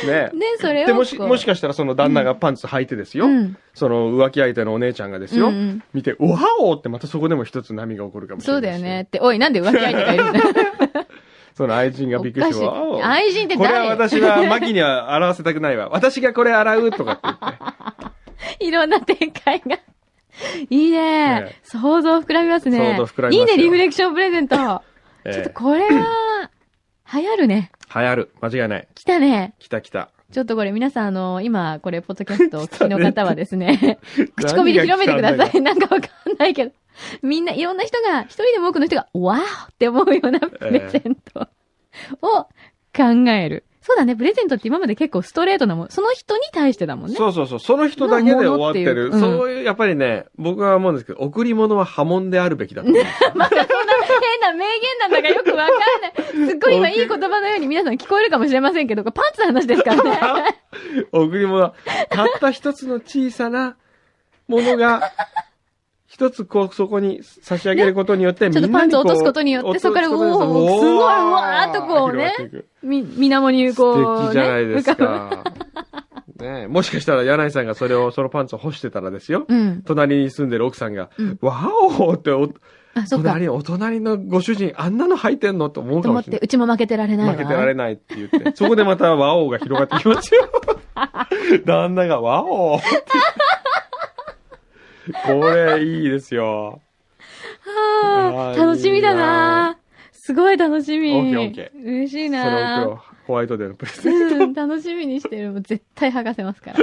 [0.06, 0.86] ねで、それ。
[0.86, 3.26] で、もし、もしかしたらその旦那がパンツ履いてですよ。
[3.26, 5.48] うんその浮気相手のお姉ちゃんがですよ。
[5.48, 8.62] うんうん見て、ワオってまたそこでも一つ波が起こるかもしれない。
[8.62, 9.04] そうだよね。
[9.04, 10.46] って、おい、なんで浮気相手がいるんだよ。
[11.62, 12.68] その愛人がびっくりして、
[13.04, 15.90] 愛人ってこれは誰私はマキには洗わせたくないわ。
[15.90, 17.38] 私がこれ洗うとかって言っ
[18.58, 18.66] て。
[18.66, 19.78] いろんな展開が。
[20.72, 22.80] いいね、ね想像膨らみますね。
[22.80, 24.56] 想像膨らみますよいいね、リフレクションプレゼント。
[24.56, 24.82] ちょっ
[25.26, 26.50] えとこれは、
[27.14, 27.72] 流行るね。
[27.96, 28.32] え流行る。
[28.42, 28.88] 間違いない。
[28.96, 29.54] 来たね。
[29.60, 30.10] 来た来た。
[30.32, 34.00] ちょっとこれ皆さん、あの、今、これ、ポッドキャストをお聞きの方はですね、
[34.36, 35.62] 口コミで広めてください。
[35.62, 36.72] なんかわかんないけど。
[37.22, 41.48] みんな、いろんな人が、一人でも多くの人が、わーって思うようなプレゼント
[42.22, 42.44] を
[42.96, 43.66] 考える。
[43.82, 45.90] そうだね、プレゼントって今まで結構ストレートなもん。
[45.90, 47.16] その人に対してだもんね。
[47.16, 47.60] そうそうそう。
[47.60, 49.10] その人だけで終わってる。
[49.10, 53.02] のものっていううんそういう、やっぱりね、僕は思うんですけど、贈り物は波紋であるべきだと思う。
[53.04, 53.50] 変な
[54.54, 55.70] 名言なんだかよくわかん
[56.40, 56.50] ない。
[56.50, 60.60] すっごい今いい言葉のように皆さん聞こえるかもしれませんけど、パンツの話ですからね。
[61.12, 61.74] 贈り物は、
[62.10, 63.78] たった一つの小さな
[64.48, 65.12] ものが、
[66.08, 72.34] 一つこう、そこに差し上げることによって、ちょっとパンツを落とすことによってそこからおーすごいうわーっとこうね
[72.84, 75.44] み、水面にこう、素敵じゃないですかか。
[76.42, 79.46] ねえもしかしたら柳井さんがそれを、そのパンツを干してたらですよ。
[79.48, 79.82] ぶうん。
[79.84, 82.50] 隣に住んでる奥さんが、うんわおってお、
[82.94, 83.30] あ、そっか。
[83.30, 87.30] 隣、お隣のご主人あんなの履いてんのと思うと思って、かもしれなうちも負けてられないい。
[87.30, 87.36] わ。
[87.36, 88.52] 負けてられないって言って。
[88.56, 90.50] そこでまたワオが広がってきますよ。
[91.66, 92.88] 旦那がワオって。
[95.26, 96.82] これいいですよ。
[97.64, 99.78] はあ楽しみだな
[100.12, 101.14] すごい楽しみ。
[101.14, 104.36] オッケーオッケ嬉しいな袋、ホワイトデーのプレゼント。
[104.46, 105.52] うん、楽しみにしてる。
[105.52, 106.78] もう絶対剥がせますから。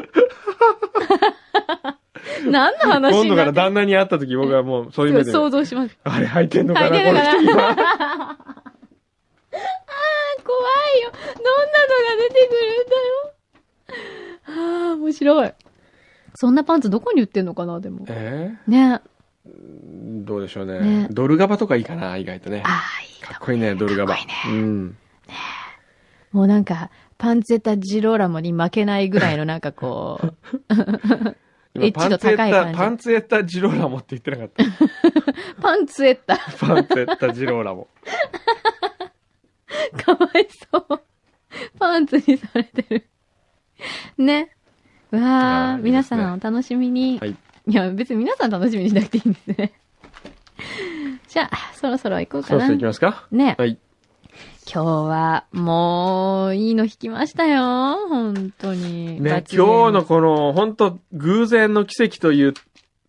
[2.50, 5.96] 何の話今度から旦那に会った時僕はもうそういう目で、想像します。
[6.04, 7.06] あれ履いてんのかな、この人
[7.42, 7.68] 今。
[7.68, 7.88] あー、
[9.52, 10.60] 怖
[10.96, 11.10] いよ。
[11.10, 13.28] どんなのが出てくるんだよ。
[14.46, 15.52] ああ、面白い。
[16.34, 18.04] そんなパンツどこに売ってんのかな、でも。
[18.08, 18.94] えね。
[18.94, 22.62] ーどうでしょうねねドルガバとかいいかな、意外とね。
[22.64, 23.34] ああ、いいかも。
[23.34, 24.14] かっこいいね、ドルガバ。
[24.14, 24.96] かっこいいうん。
[26.32, 30.34] もうなんか、パンツェタジローラモに負けないぐらいのなんかこう、
[31.84, 34.64] エッジ度高い感じパンツエッタ、パンツエッタジローラモって言ってなかった。
[35.62, 37.88] パンツェッタ、パンツエッタジローラモ。
[40.04, 41.00] かわいそう。
[41.78, 43.06] パンツにされてる。
[44.18, 44.50] ね。
[45.12, 47.18] うわー皆さんお楽しみに。
[47.18, 47.30] はい。
[47.30, 47.36] い
[47.74, 49.72] や、別に皆さん楽しみにしなくていいんですね。
[51.28, 52.84] じゃあ、そろそろ行こうかなそろそろ行き。
[52.84, 53.26] ますか？
[53.30, 53.54] ね。
[53.58, 53.78] はい。
[54.70, 57.62] 今日は、もう、いいの弾きましたよ。
[58.08, 59.18] 本当に。
[59.20, 62.54] ね、今日のこの、本当偶然の奇跡という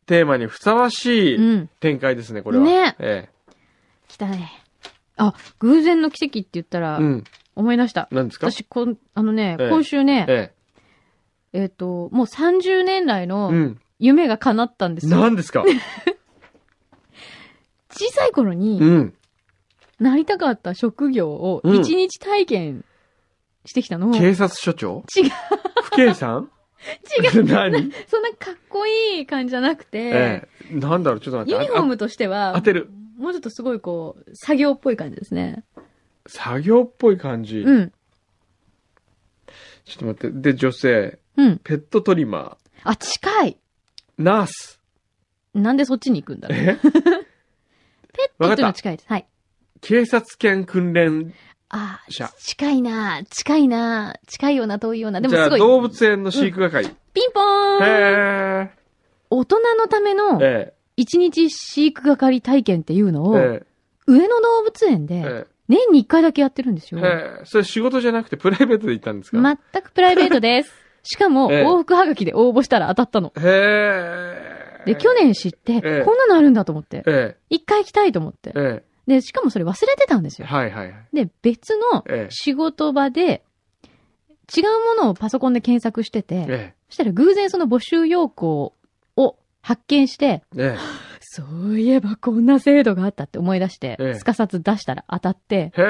[0.05, 1.69] テーマにふさわしいうん。
[1.81, 2.63] 展開ですね、これは。
[2.63, 3.27] ねえ
[4.07, 4.51] 来たね。
[5.17, 7.03] あ、偶然の奇跡って言ったらえ。
[7.03, 7.23] う、ん。
[7.55, 8.07] 思い出した。
[8.11, 8.49] 何ですか？
[8.49, 10.53] 私、こん、あのね、ええ今週ね、え
[11.51, 13.27] えっ、と、もう30年来え。
[13.27, 13.79] のうん。
[13.99, 15.19] 夢が叶ったんですよ。
[15.19, 15.65] 何ですか？
[17.91, 19.13] 小さい頃うにん。
[19.99, 22.85] なりたかった職業をうん一日体験
[23.65, 24.11] してきたの。
[24.11, 25.03] 警察署長？
[25.15, 25.31] 違う。
[25.83, 26.49] 不警さん？
[27.33, 27.43] 違う。
[27.47, 27.91] 何？
[28.07, 30.75] そんなかっこいい感じじゃなくて、ええ。
[30.75, 32.89] なんだろう、ちょっと待っユニフォームとしては当、てる。
[33.17, 35.63] もうちょっとすごいこう、作業っぽい感じですね。
[36.27, 37.59] 作業っぽい感じ。
[37.59, 37.91] うん。
[39.83, 40.39] ちょっと待って。
[40.53, 41.19] で、女性。
[41.35, 41.57] うん。
[41.57, 43.51] ペットトリマあ、近い。
[43.51, 44.23] ー。
[44.23, 44.79] ナース。
[45.53, 46.57] なんでそっちに行くんだろう。
[46.57, 46.75] え？
[46.79, 46.91] ペッ
[48.37, 48.73] トわかったっていうのは。
[48.73, 49.09] 近いです。
[49.09, 49.27] はい。
[49.81, 51.33] 警察犬訓練。
[51.71, 55.21] あしゃー、近いな近いな近いような遠いような。
[55.21, 55.59] でもじゃあ、すごい。
[55.59, 56.89] 動物園の飼育係。
[57.13, 58.71] ピンポーンへ
[59.29, 60.73] 大人のためのえ。
[60.73, 63.39] え一日飼育係体験っていうのえ。
[63.39, 63.63] を、え
[64.07, 65.07] 上野動物園え。
[65.07, 66.99] でえ年に一回だけやってるんですえ。
[66.99, 67.41] よ。
[67.45, 69.37] それ仕事じゃなくてプライベートで行ったんですか？
[69.39, 70.73] 全くプライベートです。
[71.03, 73.31] しかも、ええ往復はがきで応募したら当たったの。
[73.37, 73.41] へ
[74.83, 74.83] え。
[74.85, 78.53] で、去年知って、ええこんなのあるんだと思って、え一回行きたいと思ってえ。。
[78.55, 80.45] えで、しかもそれ忘れてたんですえ。
[80.45, 80.47] よ。
[80.49, 81.05] はいはいはい。
[81.13, 83.43] で、別のええ仕事場で、
[84.55, 84.63] 違う
[84.97, 88.73] ものをパソコンで検索してて、えそしたら偶然その募集要項
[89.15, 90.75] を発見して、え。
[90.75, 90.77] え
[91.21, 95.81] そういえばこんな制度があったって思い出して、ええすかさず出したら当たって、え。
[95.81, 95.85] へ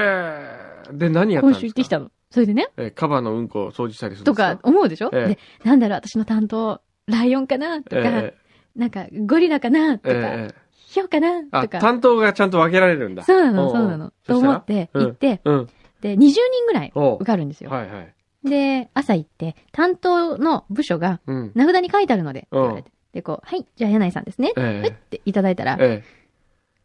[0.90, 0.94] え。
[0.94, 1.60] で、何やったんですか？
[1.60, 2.12] 今週行ってきたの。
[2.32, 4.58] それでね、ええ、カバのうんこを掃除したりするんとか？
[4.58, 7.82] か思うでしょ、ええで、なんだろう、私の担当、ライオンかな？
[7.84, 8.34] とか、え
[8.76, 9.98] なんか、ゴリラかな？
[10.00, 10.22] とえ。
[10.50, 10.56] か、
[10.90, 10.94] ええ。
[10.94, 11.80] ヒョウかなあ、とか。
[11.80, 13.24] 担当がちゃんと分けられるんだ。
[13.24, 14.12] そうなの、そううなの。
[14.26, 15.70] と思って、うん行って、うん。
[16.02, 17.70] で、20人ぐらい受かるんですよ。
[17.70, 18.14] はいはい。
[18.44, 21.52] で、朝行って、担当の部署が、うん。
[21.56, 22.92] 名札に書いてあるので、って言われて。
[23.14, 24.54] で、こう、はい、じゃあ柳井さんですね。
[24.56, 26.04] えはいっていただいたら、え。
[26.06, 26.20] え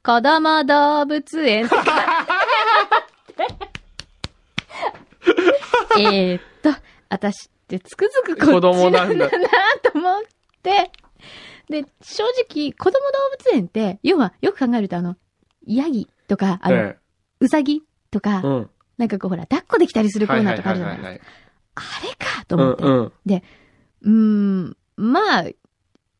[0.02, 1.74] 子供動物園って
[5.98, 6.70] えーっと、
[7.08, 9.30] 私ってつくづくこっち子供なんだな
[9.82, 10.22] と思っ
[10.62, 10.90] て、
[11.68, 13.00] で、正直、子供動
[13.52, 15.16] 物園って、要は、よく考えるとあの、
[15.66, 16.74] ヤギとか、あえ。
[16.74, 16.98] の、え
[17.40, 18.46] ウサギとか、え。
[18.46, 18.70] うん。
[18.98, 21.26] なんかこうほら、抱っこできたりするコーナーとかあるじゃないですか。
[21.76, 22.82] あれかと思って。
[22.84, 23.12] うんうん。
[24.02, 24.10] うー
[24.70, 25.44] ん、まあ、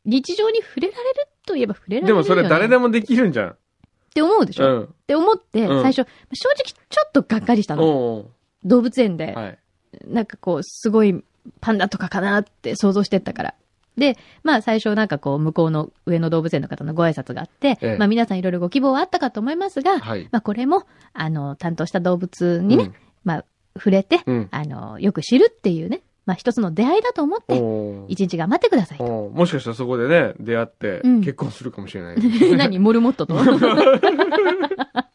[0.03, 2.23] 日常に触れられるといえば触れられるよ、ね。
[2.23, 2.87] でもそれ誰でも。
[2.87, 3.49] もできるんじゃん。
[3.51, 3.55] っ
[4.13, 4.95] て思うでしょ、っうん。
[5.07, 8.25] て思って、うん最初、正直ちょっとがっかりしたの。
[8.63, 9.59] 動物園で、はい。
[10.07, 11.23] なんかこう、すごい
[11.61, 13.55] パンダとかかなって想像してったから。
[13.97, 20.27] で、まあ最初なんかこう、向こうの上野動物園の方のご挨拶があって、ええまあ皆さんいろいろご希望はあったかと思いますが、はい。
[20.31, 22.91] まあこれも、あの、担当した動物にね、
[23.23, 23.45] まあ、
[23.77, 24.47] 触れて、うん。
[24.51, 27.53] あの、よく知るっていうね、まあ一つの出会いだと思っう
[28.03, 28.05] ん。
[28.07, 29.03] て、一日頑張ってくださいと。
[29.33, 32.17] もしかしたらそこでね、出会ってうん結婚するかもしれない。
[32.57, 33.35] 何モルモットと？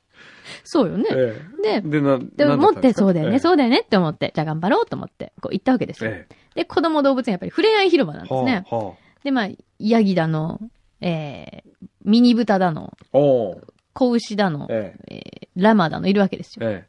[0.64, 1.07] そうよね。
[1.11, 1.14] え
[1.62, 6.11] でえ。、で、な、で思って、そうだよね、うそうだよねって思って、じゃあ頑張ろうと思って、こう行ったわけですよ。
[6.11, 8.29] えで、子供動物園やっぱり触れ合い広場なんえ。
[8.29, 8.64] ですね。
[8.70, 8.94] は
[9.25, 10.61] で、まあ、ヤギだの、
[11.01, 16.64] えー、ミニ豚だの、子牛だの、ええーラマだのいるわけですえ。
[16.64, 16.70] よ。
[16.70, 16.87] え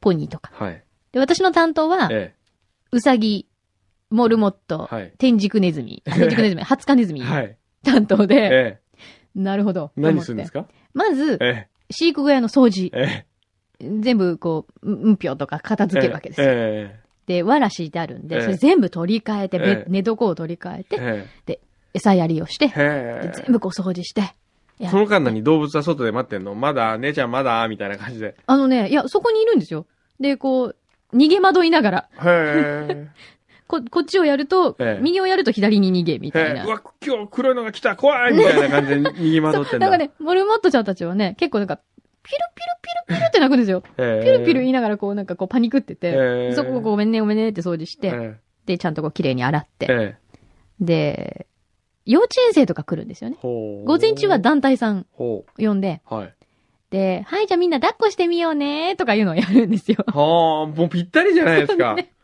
[0.00, 0.52] ポニーとか。
[0.60, 0.64] え。
[0.64, 0.84] はい。
[1.12, 2.34] で、私の担当は、え
[2.92, 3.46] ウサギ、
[4.10, 7.14] モルモット、はい天竺ネズミ、あ 天竺ネズミ、ハツカネズえ。
[7.14, 7.56] ミはい。
[7.84, 8.80] 担当で、え
[9.34, 9.90] なるほど。
[9.96, 10.00] え。
[10.00, 10.62] 何するんですか？
[10.62, 13.24] かまず、え飼育小屋の掃除え。。
[13.24, 13.26] え
[13.80, 15.86] 全部、こう、うんうんぴょとか片え。
[15.86, 16.46] 付けるわけですよ。
[16.50, 21.28] えで、わら敷いてあるんで、ええそれ全部取り替えて、べええ寝床を取り替ええ。
[21.44, 21.60] て、え
[21.94, 22.68] 餌やりをして。
[22.68, 24.34] 全部こう掃除して。
[24.90, 25.42] その間何？
[25.42, 26.54] 動物は外で待ってんの？
[26.54, 27.66] まだ、姉ちゃんまだ？
[27.68, 28.36] みたいな感じで。
[28.46, 29.86] あのね、いや、そこにいるんですよ。
[30.20, 30.76] で、こう、
[31.16, 32.08] 逃げ惑いながら。
[33.68, 36.62] こ、こっちをやると、ええ右をやると左に逃げ、みたいな。
[36.62, 36.66] へえ。
[36.66, 39.88] うわ、今日黒いのが来た怖いみたいな感じで逃げ惑ってんだ。
[39.88, 42.66] なんかね、モルモットちゃんたちはね、結構なんか、ピルピル
[43.06, 43.82] ピルピルって鳴くんですよ。
[43.98, 46.12] へえ、ピルピル言いながらこうなんかこうパニクってて、へ
[46.50, 49.92] えそこをごめんねごめんねって掃除して、えで、ちゃんとこう綺麗に洗って、え。
[49.92, 50.28] ええ。
[50.80, 51.46] で、
[52.04, 53.36] 幼稚園生とか来るんですよね。
[53.40, 53.86] ほう。
[53.86, 56.14] 午前中は団体さんほ呼んで、う。
[56.14, 56.34] はい。
[56.90, 60.04] で、はい、じゃあみんな抱っこしてみようねとかいうのをやるんですよ。
[60.06, 61.96] はあ、もうぴったりじゃないですか。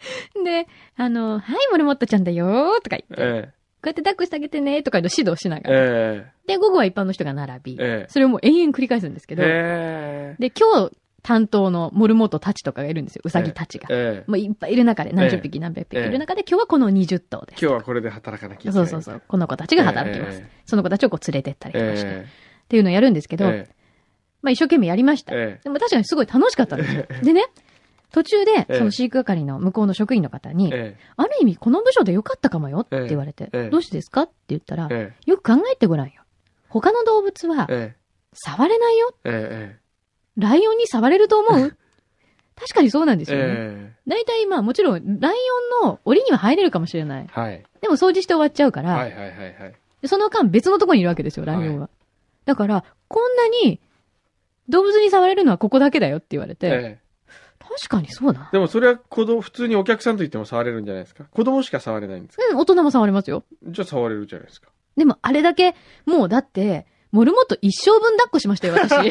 [0.44, 3.52] で、あの、はい、モルモットちゃんだよーとか言って、こえ
[3.84, 5.60] うやって抱っこしてあげてねとかいうの指導しなえ。
[5.60, 5.76] がら。
[5.80, 8.04] えで、午後は一般の人が並び、え。
[8.04, 9.36] えそれをもう延々繰り返すんですけえ。
[9.36, 13.22] ど、えで、今日担当のモルモットたちとかがいるんですよ。
[13.24, 13.94] ウサギたちがえ。。
[13.94, 14.30] ええ。
[14.30, 17.62] もういっぱいいる中で、何十え匹何百匹ええいる中で、今日はこの20頭です。
[17.64, 18.74] 今日はこれで働かなきゃいけない。
[18.74, 19.22] そうそうそう。
[19.26, 20.40] この子たちが働きます。
[20.42, 21.88] えその子たちをこう連れてったりとえ。
[21.90, 22.08] かして。
[22.08, 22.26] っえ
[22.68, 23.38] ていうのをやるんですけえ。
[23.38, 23.68] ど、え
[24.42, 25.34] まあ一生懸命やりました。
[25.34, 25.58] え。
[25.58, 27.04] えでも確かにすごい楽しかったんですよ。
[27.22, 27.44] でね、
[28.12, 30.96] 途中で、ええその飼育係の向こうの職員の方に、え。
[31.16, 34.22] ある意味この部署でよかったかもよって言われて、ええどうしてですか？
[34.22, 36.22] って言ったら、えよく考えてごらんよ。
[36.68, 37.94] 他の動物はえ。
[37.94, 38.00] え
[38.32, 39.14] 触れないよ。
[39.24, 39.76] え。
[39.76, 39.80] え
[40.36, 41.76] ライオンに触れると思う？
[42.56, 43.38] 確かにそうなんですえ。
[43.38, 43.54] よね。
[43.56, 45.34] え大体まあもちろん、ライ
[45.82, 47.26] オンの檻には入れるかもしれない。
[47.28, 47.40] え。
[47.40, 47.62] はい。
[47.80, 49.74] でも掃除して終わっちゃうから、はいはいはいはい。
[50.02, 51.88] でその間別のところにいるわけですよ、ライオンは。
[52.44, 53.80] だから、こんなに
[54.68, 56.98] 動物に触れるのはここだけだよって言われて、ええ。
[57.78, 58.48] 確かにそうだ。
[58.52, 61.24] でもそれは子供、普通にお客さんと言っても触れるんじゃないですか？
[61.30, 62.42] 子供しか触れないんですか？
[62.50, 63.44] うん、大人も触れますよ。
[63.64, 64.68] じゃあ触れるじゃないですか。
[64.96, 69.10] でもあれだけ、もうだって、モルモット一生分抱っこしましたよ、私。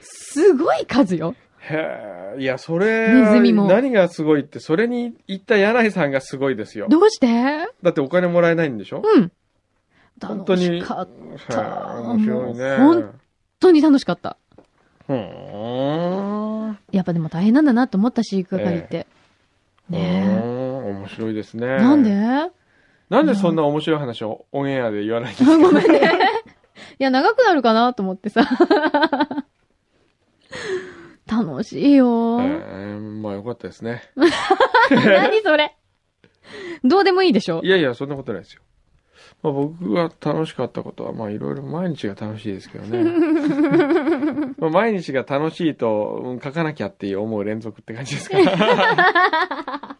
[0.00, 1.34] すごい数よ。
[1.60, 2.40] へえ。
[2.40, 6.86] いや、それ、ネズミも何がすごいって、それに行った柳井さんがすごいですよ。
[6.88, 7.26] どうして？
[7.82, 9.02] だってお金もらえないんでしょ？
[9.04, 9.32] うん。
[10.22, 11.08] 本当に楽しかっ
[11.48, 12.00] た。
[12.02, 12.76] 面白いね。
[12.76, 13.20] 本
[13.58, 14.36] 当に楽しかった。
[15.10, 16.78] ふーん。
[16.92, 19.06] やっぱでも大変なんだなと思った飼育係って。
[19.90, 21.66] うーねん面白いですね。
[21.66, 21.76] え。
[21.78, 22.10] なんで？
[23.08, 25.58] なんでそんな面白い話をオンエアで言わないんですか？
[25.58, 26.00] ごめんね。
[27.00, 28.42] いや、長くなるかなと思ってさ。
[31.26, 32.40] 楽しいよ。
[32.40, 34.02] えーまあよかったですね。
[34.16, 34.30] 何
[35.42, 35.76] それ？
[36.84, 37.60] どうでもいいでしょ？
[37.64, 38.62] いやいや、そんなことないですよ。
[39.42, 43.02] まあ、僕が楽しかったことは、まあいろいろ毎日が楽しいですけどね。
[44.58, 49.96] まあ毎日が楽しいと、うん書かなきゃって思う連続って感じですかは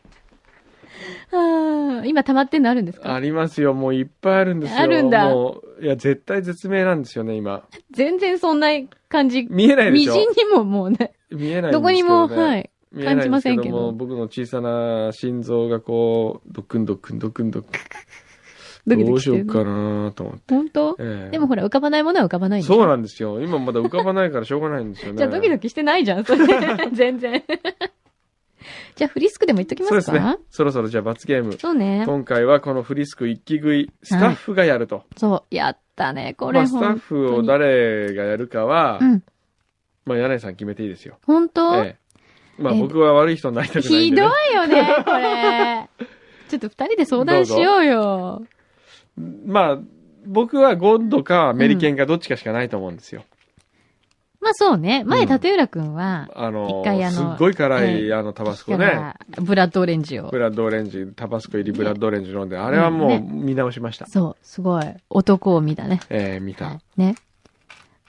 [2.02, 3.14] あ 今溜まってんのあるんですか？
[3.14, 3.74] ありますよ。
[3.74, 4.80] もういっぱいあるんですよ。
[4.80, 7.64] あるんだもう、いや、絶対絶命なんですよね、今。
[7.90, 8.68] 全然そんな
[9.08, 9.46] 感じ。
[9.50, 11.72] 見えないでみしょじんにももうね、見えないね。
[11.72, 12.70] どこにも、はい。
[13.04, 17.70] 感じませんけども僕の小さな心臓がこう、ドクンドクンドクンドクン。
[18.90, 20.54] ドキどうドキしてるしようかなと思って。
[20.54, 20.96] 本当？
[21.00, 23.40] ええでもほら、浮かばないものは浮かばないそうなんですよ。
[23.40, 25.18] 今まだ浮かばないからしょうがないんですよね。
[25.18, 26.46] じゃあドキドキしてないじゃん、それ。
[26.92, 27.42] 全然。
[28.94, 29.88] じゃあフリスクでも言っときまか？
[29.88, 30.36] そうですすね。
[30.50, 31.52] そろそろじゃあ罰ゲーム。
[31.54, 32.02] そうね。
[32.06, 35.04] 今回はこのフリスク一気食い、スタッフがやると。
[35.16, 36.34] そう、やったね。
[36.36, 39.22] こまれあスタッフを誰がやるかは、うん。
[40.04, 41.18] まあ柳井さん決めていいですよ。
[41.26, 41.96] 本当、え
[42.58, 42.62] え。
[42.62, 44.34] まあええ僕は悪い人になりたくないひんで、どね。
[44.52, 45.88] いよね、これ。
[46.50, 48.42] ちょっと二人で相談しようよ。
[49.46, 49.78] まあ、
[50.26, 53.24] 僕はゴッドかメリケンかどっちかしかないと思うんですよ。
[54.40, 55.04] まあそうね。
[55.04, 59.14] 前、うん立浦くんは、あの一回あのすっごい辛い、えあのタバスコね。
[59.36, 60.38] ブラッドオレンジをブ。
[60.38, 64.06] ラッドオレンジ、タバスコ入りブラッドオレンジ飲んで、あれはもうね見直しました。
[64.06, 64.84] そう、すごい。
[65.10, 66.00] 男を見たね。
[66.08, 66.66] ええ見た。
[66.66, 66.80] はい。
[66.96, 67.16] ね。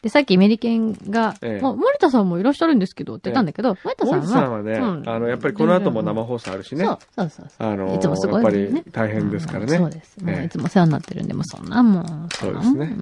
[0.01, 6.85] で、さっきメリケンが、ええまあ、森田さんもいらっしゃるんですけどって言ったんだけど、森田さんは、森田さんはね、うんあの、やっぱりこの後も生放送あるしね。
[6.85, 7.47] そう、そうそう。
[7.59, 9.95] あのいつもすごいやっぱり大変ですからうんそうね。
[9.95, 10.17] です。
[10.25, 12.29] ええいつもお世話になってるんで、もうそんなもん。
[12.33, 12.95] そうですね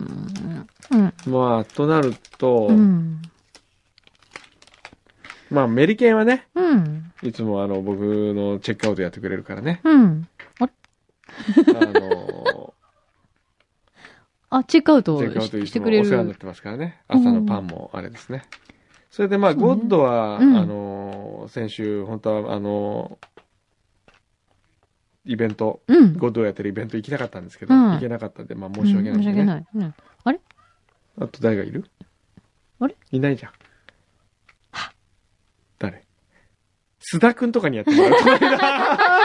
[0.91, 1.13] うん。
[1.25, 1.33] うん。
[1.33, 3.21] まあ、となると、うん。
[5.49, 7.13] まあ、メリケンはね、うん。
[7.23, 9.79] いつもあの、僕のチェックアウトやってくれるからね。
[9.85, 10.27] うん。
[10.59, 12.58] あの、
[14.51, 16.37] あ、チェックアウトをチェックアウトししてくれるお世話になっ。
[16.37, 17.01] てますからね。
[17.07, 18.43] 朝のパンもあれですね。
[19.11, 23.17] それでまあ、ゴッドは、うんあの、先週、本当は、あの、
[25.25, 26.17] イベント、うん。
[26.17, 29.65] ゴッドをやってるイベント行きたかったんですけど、うん行けなかったんで、まあ申し訳ない、うん申し訳ない。
[29.75, 29.95] うん。
[31.21, 31.85] あと誰がいる？
[32.79, 32.95] あれ？
[33.11, 33.51] いないじゃん。
[35.77, 36.05] 誰？
[37.13, 38.13] 須田くんとかにやってもらう。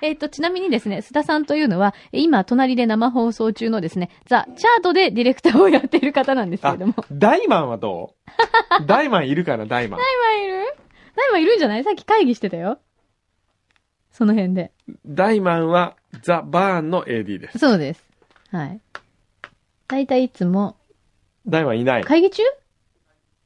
[0.00, 6.94] えっ、と、ちなみにですね、須田さんというのは、今、隣で生放送中のですね、ザ・チャートでディレクターをやっている方なんですけれども。
[7.10, 8.14] ダイマンはど
[8.80, 8.86] う？
[8.86, 10.00] ダイマンいるかな、ダイマン。
[10.00, 10.08] ダイ
[10.38, 10.76] マンいる？
[11.16, 11.84] ダイマンいるんじゃない？
[11.84, 12.78] さっき会議してたよ。
[14.12, 14.72] その辺で。
[15.04, 17.58] ダイマンはザ・バーンの AD です。
[17.58, 18.04] そうです。
[18.52, 18.80] はい。
[19.88, 20.76] だいたいいつも、
[21.46, 22.04] ダイマンいない。
[22.04, 22.42] 会議中？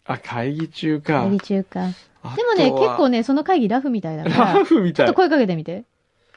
[0.05, 1.23] あ、会議中か。
[1.23, 1.89] 会議中か。
[2.23, 5.15] あでもね、結構ね、その会議ラフみたいだから、ラフみたいちょっと。
[5.15, 5.85] 声かけてみて。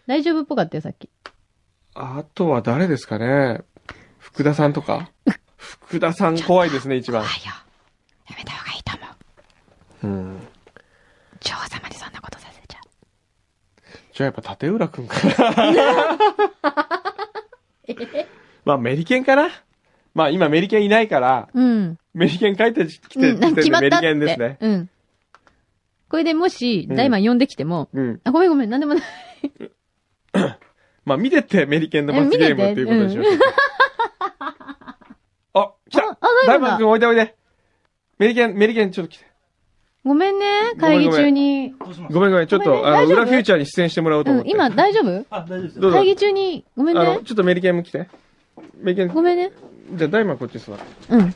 [0.07, 1.09] 大丈夫っぽかったよ、さっき。
[1.95, 3.61] あとは誰ですかね？
[4.19, 5.09] 福田さんとか？
[5.57, 7.23] 福田さん怖いですね、一番。
[7.23, 7.29] よ。
[8.29, 9.05] やめた方がいいと思
[10.03, 10.07] う。
[10.07, 10.39] うん。
[11.41, 12.81] 女王様にそんなことさせちゃう。
[14.13, 15.15] じゃあやっぱ立浦くんか
[15.53, 16.17] な。
[18.65, 19.49] まあメリケンかな？
[20.13, 21.97] まあ今メリケンいないから、うん。
[22.13, 23.97] メリケン帰ってきて、うん、決まメリ。
[23.99, 24.57] ケンですね。
[24.59, 24.89] うん。
[26.09, 28.21] これでもし、うんダイマン呼んできても、うん。
[28.23, 29.03] あ、ごめんごめん、なんでもない。
[31.05, 33.39] まあ見てってメリケンの罰ゲームっていうことにしましょう。
[35.53, 36.47] あ、来た大丈夫だ？
[36.47, 36.89] ダイマンくん。
[36.89, 37.35] おいでおいで。
[38.17, 39.25] メリケン、メリケンちょっと来て。
[40.03, 40.45] ごめんね、
[40.79, 41.73] 会議中に。
[42.11, 44.49] ごめんごめん、ちょっと、あの、裏フューチャーに出演してもらおうと思っ、て。
[44.49, 45.25] うん今大丈夫？
[45.29, 45.81] あ、大丈夫ですよ。
[45.81, 47.19] どうぞ会議中に、ごめんあの、ね。
[47.25, 48.07] ちょっとメリケンも来て。
[48.77, 49.51] メリケン、ごめんね。
[49.93, 50.83] じゃあダイマンこっち座って。
[51.09, 51.21] うん。
[51.21, 51.27] は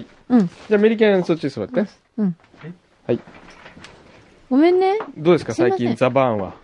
[0.00, 0.06] い。
[0.28, 0.46] うん。
[0.46, 1.84] じゃあメリケンそっち座って。
[2.16, 2.36] うん。
[3.06, 3.20] はい。
[4.50, 4.98] ごめんね。
[5.16, 5.52] どうですか？
[5.54, 6.54] 最近ザバーンは。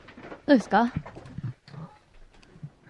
[0.47, 0.93] どうですか？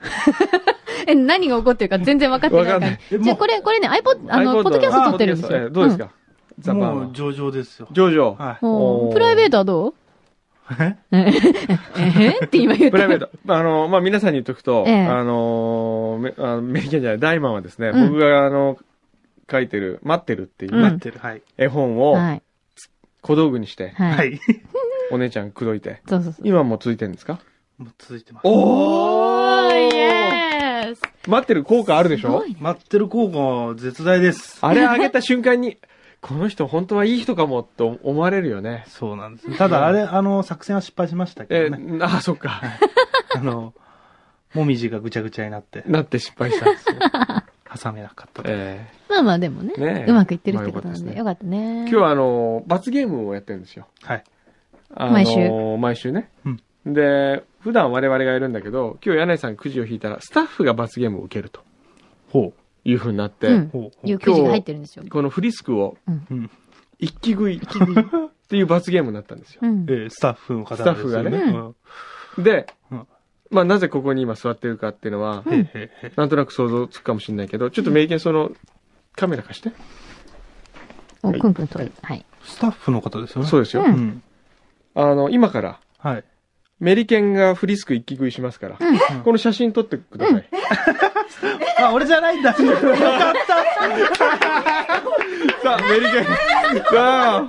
[1.06, 5.66] え、何が起こってるか全然分かってないじゃあこれ、これね、iPod、あの、ポッドキャスト撮ってるんですよ。
[5.66, 6.10] あどうですか？
[6.60, 7.12] ザバーンはもう。
[7.12, 7.88] 上々ですよ。
[7.90, 8.36] ジョジョ。
[8.36, 9.90] はうんおープライベートはどう？
[9.90, 9.94] い。
[10.78, 10.96] え？
[12.40, 12.44] え？
[12.44, 12.96] って今言った。
[12.96, 13.28] プライベート。
[13.48, 18.78] あの、まあ、皆さんに言っとくと、ええあのメ、あのメリケンじゃない、ダイマンはですね、うん僕があの、
[19.50, 21.18] 書いてる、待ってるっていううん待ってる。
[21.20, 21.42] はい。
[21.58, 22.42] 絵本をはい。
[23.22, 24.04] 小道具にして、は。
[24.16, 24.38] はいい。
[25.10, 26.00] お姉ちゃん口説いて。
[26.08, 26.48] そうそうそう。
[26.48, 27.38] 今も続いてるんですか？
[27.78, 28.42] もう続いてます。
[28.46, 32.28] おー、イエース待ってる効果あるでしょ？
[32.28, 33.30] すごい待ってる効
[33.74, 34.58] 果絶大です。
[34.60, 35.78] あれあげた瞬間に、
[36.20, 38.84] この人本当はいい人かもと思われるよね。
[38.88, 39.58] そうなんです。
[39.58, 41.98] ただ、あれ、あの、作戦は失敗しましたけえどね。
[42.02, 42.62] あ、 そっか。
[43.34, 43.74] あの、
[44.54, 46.94] もみじがぐちゃぐちゃになって、なって失敗したんですよ。
[47.82, 48.42] 挟めなかった。
[48.46, 51.58] えまあまあでもね、ねえうまくいってるってことなんで、まあよよかったね。
[51.58, 53.86] え今日はあの、罰ゲームをやってるんですよ。
[54.02, 54.24] はい。
[54.96, 56.30] あの毎週毎週ね。
[56.44, 61.62] うんで、普段我々がいるんだけど、今日柳井さんくじを引いたら、スタッフが罰ゲームを受けると
[62.30, 62.52] ほ
[62.84, 63.70] いう風になって、うんう。
[63.72, 65.04] ほうほいうくじが入ってるんですよ。
[65.08, 66.12] このフリスクをう。
[66.12, 66.50] うん。
[66.98, 67.60] 一気食いっ
[68.48, 69.60] ていう罰ゲームになったんですよ。
[69.62, 69.92] うんえ。
[69.92, 71.74] ースタッフの方スタッフがねですよ
[72.38, 73.06] で、うん
[73.50, 75.68] まあなぜここに今座ってるかっていうのは、うん
[76.16, 78.50] なんとなく想像つくかもしれないけど、ちょっとメイケンその、
[79.14, 79.70] カメラ貸して。
[81.22, 81.78] お、はいくんくんと。
[81.78, 82.26] はい。
[82.42, 83.48] スタッフの方ですよね。
[83.48, 83.84] そうですよ。
[83.84, 84.22] うんうん。
[84.94, 86.24] あの、今から、はい。
[86.80, 88.84] メリケンがフリスク一気食いしますから、う
[89.18, 90.44] んこの写真撮ってください。
[91.82, 92.50] あ、俺じゃないんだ。
[92.58, 93.54] よかった。
[95.62, 96.24] さあ、メリケン。
[96.24, 97.44] さあ。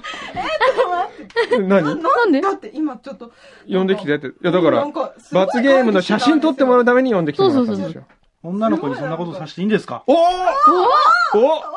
[1.60, 1.68] 何？
[1.68, 2.40] なんで？
[2.42, 3.32] だって今ちょっと。
[3.68, 4.28] 呼んできてって。
[4.28, 4.86] いや、だから
[5.34, 8.04] 罰ゲームの写真撮ってもらうために呼んできてもらったんですよ。
[8.44, 10.04] 女の子にそんなことさせていいんですか？
[10.08, 10.18] おお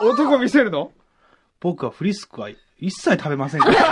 [0.03, 0.93] お男見せるの？
[1.61, 3.75] 僕はフリスクは一切食べませんから。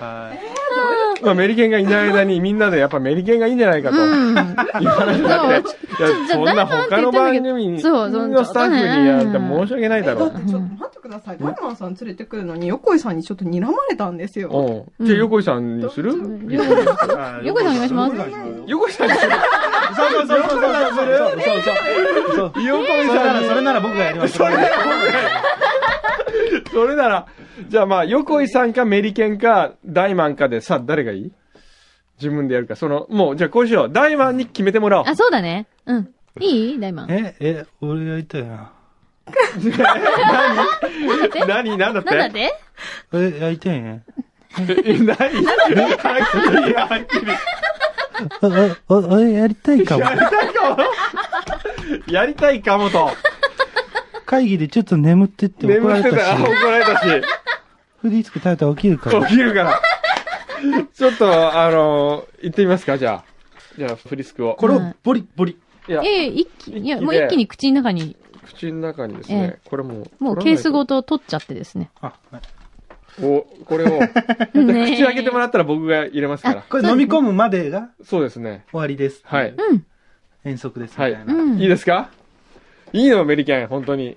[0.00, 0.38] はい。
[1.24, 3.96] まあ、メリケンがいない間にみんなでやっぱメリケンがいいんじゃないかと。
[3.96, 4.34] そん
[6.44, 10.32] な他の番組に、そうそうのスタッフにやって申し訳ないだろう。
[10.32, 11.38] だってちょっと待ってください。
[11.38, 14.86] ダイマンさん連れてくるのに、横井さんにちょっと睨まれたんですよ。
[14.98, 15.06] うん。
[15.06, 16.12] じゃあ、横井さんにする？
[16.12, 18.16] 横井さん横井さんお願いします
[18.66, 19.32] 横井さんにする
[19.96, 22.62] そうそうそうそうそうそうそうそう。
[22.64, 24.34] 横井それなら、さんにそれなら僕がやります。
[24.36, 24.68] それなら、
[27.68, 31.32] じゃあまあ、横井さんかメリケンかダイマンかでさ、誰がいい？
[32.20, 32.76] 自分でやるか。
[32.76, 33.92] その、もう、じゃあこうしよう。
[33.92, 35.04] ダイマンに決めてもらおう。
[35.08, 35.66] あ、そうだね。
[35.86, 36.08] うん。
[36.40, 36.80] いい？
[36.80, 37.10] 大マン。
[37.10, 38.70] え、え、俺やりたいな。
[41.46, 41.76] 何？
[41.78, 42.14] なんだって？
[42.16, 42.54] なんだって？
[43.14, 44.02] え、やりたいね。
[44.84, 45.06] え、何？
[45.06, 45.16] はっ
[45.66, 45.70] き
[46.68, 47.32] り、はっきり。
[47.32, 47.34] あ、
[48.42, 48.46] あ、
[48.94, 50.02] あ、俺やりたいかも。
[50.04, 50.76] やりたいかも。
[52.12, 53.10] やりたいかもと。
[54.26, 56.34] 会議でちょっと眠ってって怒られた眠ってた。
[56.34, 57.06] あ、し、怒られたし。
[58.00, 59.26] フリースク食べたら起きるから。
[59.26, 59.80] 起きるから。
[60.94, 63.24] ちょっと、あの、行ってみますか、じゃあ。
[63.76, 64.54] じゃあ、フリスクを。
[64.54, 65.56] これをボリボリ。
[65.88, 68.16] いや、ええ、一気、いや、一気でもう一気に口の中に、
[68.46, 70.24] 口の中にですね、これもう。
[70.24, 71.90] もうケースごと取っちゃってですね。
[72.00, 73.24] あ、はい。
[73.24, 74.00] お、これを、
[74.52, 76.62] 口開けてもらったら僕が入れますから。
[76.68, 78.64] これ飲み込むまでがそうですね。
[78.70, 79.22] 終わりです。
[79.24, 79.54] はい。
[79.56, 79.84] うん。
[80.44, 80.98] 遠足です。
[80.98, 81.34] はいみたいな。
[81.34, 81.58] うん。
[81.58, 82.10] いいですか？
[82.94, 84.16] いいのメリケン、本当に。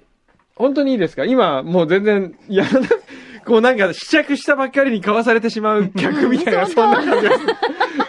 [0.56, 1.26] 本当にいいですか？
[1.26, 2.88] 今、もう全然、やらな、
[3.46, 7.40] こうなんか試着したばっかりに買わされてしまう客みたいな、そんな感じです。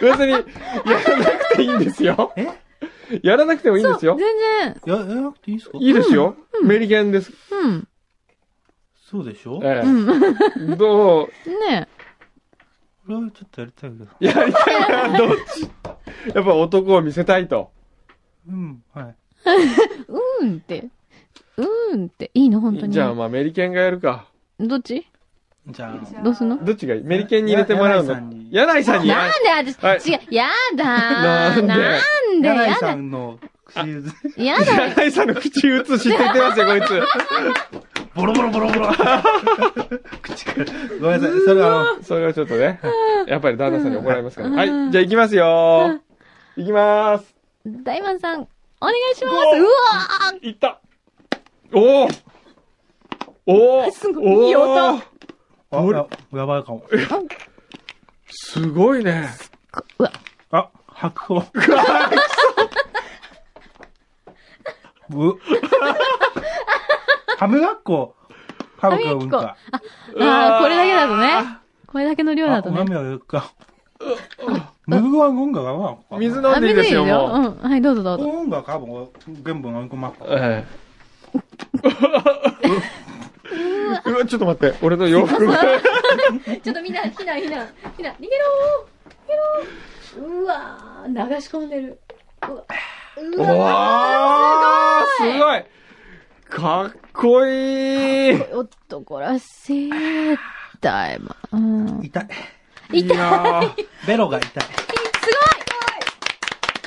[0.01, 2.33] 別に、やらなくていいんですよ。
[2.35, 2.47] え？
[3.23, 4.15] やらなくてもいいんですよ。
[4.17, 4.95] 全然。
[4.95, 5.77] や、やらなくていいですか？
[5.79, 6.35] いいですよ。
[6.63, 7.31] メリケンです。
[7.51, 7.87] うん。
[9.09, 9.59] そうでしょ？
[9.63, 10.73] えうん。
[10.73, 10.75] え。
[10.75, 11.87] どう、ね
[13.07, 14.05] これはちょっとやりたいけど。
[14.19, 15.63] やりたいな、どっち？
[16.35, 17.71] やっぱ男を見せたいと。
[18.47, 19.15] うん、はい。
[19.47, 20.85] うんって。
[21.57, 22.31] うんって。
[22.33, 22.93] いいの本当に。
[22.93, 24.27] じゃあまあメリケンがやるか。
[24.59, 25.07] どっち？
[25.67, 26.63] じゃあ、どうすんの？
[26.63, 27.03] どっちがいい？
[27.03, 28.13] メリケンに入れてもらうの？
[28.13, 29.07] や柳井さんに柳井さんに。
[29.09, 31.67] なんで私、はい違う、やだなんで？
[31.67, 31.99] な
[32.33, 32.47] んで？
[32.47, 34.65] 柳井さんの口ゆず、やだ
[34.95, 37.01] 柳井さんの口移しって言ってますよ、こいつ。
[38.15, 38.87] ボロボロボロボロ。
[40.23, 40.65] 口から。
[40.99, 41.39] ごめんなさい。
[41.41, 42.79] それあの、それはちょっとね。
[43.27, 44.49] やっぱり旦那さんに怒られますから。
[44.49, 44.67] はい。
[44.67, 45.99] じゃあ行きますよ。
[46.57, 47.35] 行きます。
[47.65, 48.47] 大満さん、
[48.81, 49.69] お願いしますうわ
[50.41, 50.79] 行った。
[51.73, 52.09] おお
[53.45, 55.01] おおすごいいい音
[55.71, 56.83] あ、ややばいかも。
[58.29, 59.29] すごいね。
[59.71, 60.11] ーうわ、
[60.51, 61.45] あ、白鵬。
[65.09, 65.39] ぶ。
[67.37, 68.15] 歯磨っこ。
[68.77, 69.57] 歯磨うんか。
[70.19, 71.59] あー、これだけだとね。
[71.87, 72.99] これだけの量だとねあ、。
[72.99, 73.51] おうか。
[74.89, 75.97] むぐわんががわ。
[76.17, 77.61] 水飲んでいいですよ、もう。
[77.61, 77.69] うん。
[77.69, 78.23] はい、どうぞどうぞ。
[78.25, 79.11] うんがかも
[79.43, 80.89] 全部飲み込まっええ。
[84.05, 84.77] うわ、ちょっと待って。
[84.81, 85.57] 俺の洋服が。
[86.63, 87.67] ちょっとみんな、ひな、ひな、
[87.97, 91.99] ひな、逃げろー逃げろーうわー、流し込んでる。
[92.47, 92.63] うわ、
[93.17, 95.63] うおわーすごい
[96.49, 99.91] かっこいいー、男らしい。
[100.81, 101.35] だいま。
[101.51, 101.99] うん。
[102.03, 102.27] 痛い。
[102.91, 103.61] いや
[104.07, 104.63] ベロが痛い。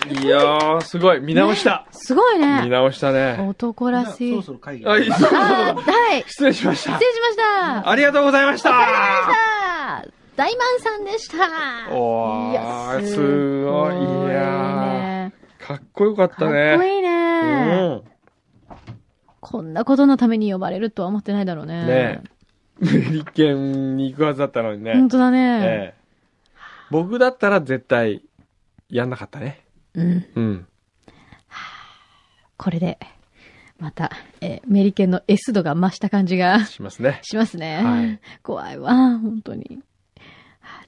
[0.09, 1.21] ー、いやー、すごい。
[1.21, 1.87] 見直した。
[1.93, 2.69] すごい見ね。
[2.69, 3.37] 直したね。
[3.49, 4.31] 男らしい。
[4.31, 4.87] そろそろ会議。
[4.87, 6.25] あ、いいそうそうそうあーはい。
[6.27, 7.05] 失礼しました失。
[7.05, 7.89] 礼しました。
[7.91, 11.95] ありがとうございましたさあ、大満さんでした。
[11.95, 13.95] おいやー、すごい。
[13.95, 13.99] い
[14.35, 14.41] や
[15.31, 16.97] ねー、かっこよかったかっこね。
[16.97, 18.01] いいね。
[19.41, 21.81] こんなことのために呼ばれるとは思ってないだろうね。
[21.81, 21.87] うん。
[21.87, 22.23] ね
[22.81, 24.95] メリケンに行くはずだったのにね。
[24.95, 25.61] 本当だね。
[25.65, 26.03] ええ
[26.91, 28.23] 僕だったら絶対
[28.91, 29.65] やんなかったね。
[29.95, 30.27] うん。
[30.35, 30.67] うん。
[32.59, 32.99] これで、
[33.79, 34.11] また、
[34.41, 37.19] えーメリケンの S 度が増した感じがしますね。
[37.23, 37.83] しますね。
[37.83, 39.81] はい怖いわ、本当に。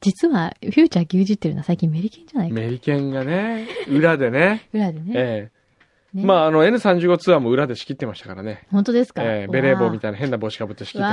[0.01, 2.55] 実は、フューチャー牛耳ってるのは最近メリケンじゃないか。
[2.55, 4.69] メリケンがね、裏でね。
[4.73, 5.13] 裏でね。
[5.15, 5.64] ええ
[6.15, 8.67] ねまあ、あの N35 ツアーも裏で仕切ってましたからね。
[8.71, 11.09] 本当ですか、ええベレー帽みいたいな変な帽子かぶって仕切ってま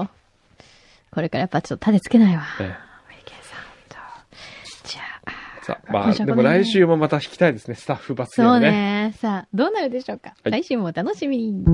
[0.00, 1.14] わーお。
[1.14, 2.42] これからやっぱちょっと種つけないわ。
[2.42, 2.70] したよ。
[2.70, 2.72] え
[3.10, 3.96] メリケンさんと。
[4.88, 8.70] じゃあ、えさあ、まあ、でも来週もまた弾きたいですね、スタッフ罰ゲーそうムね。
[9.08, 9.14] ね。
[9.18, 10.34] さあ、どうなるでしょうか？
[10.42, 11.64] はい来週もお楽しみに。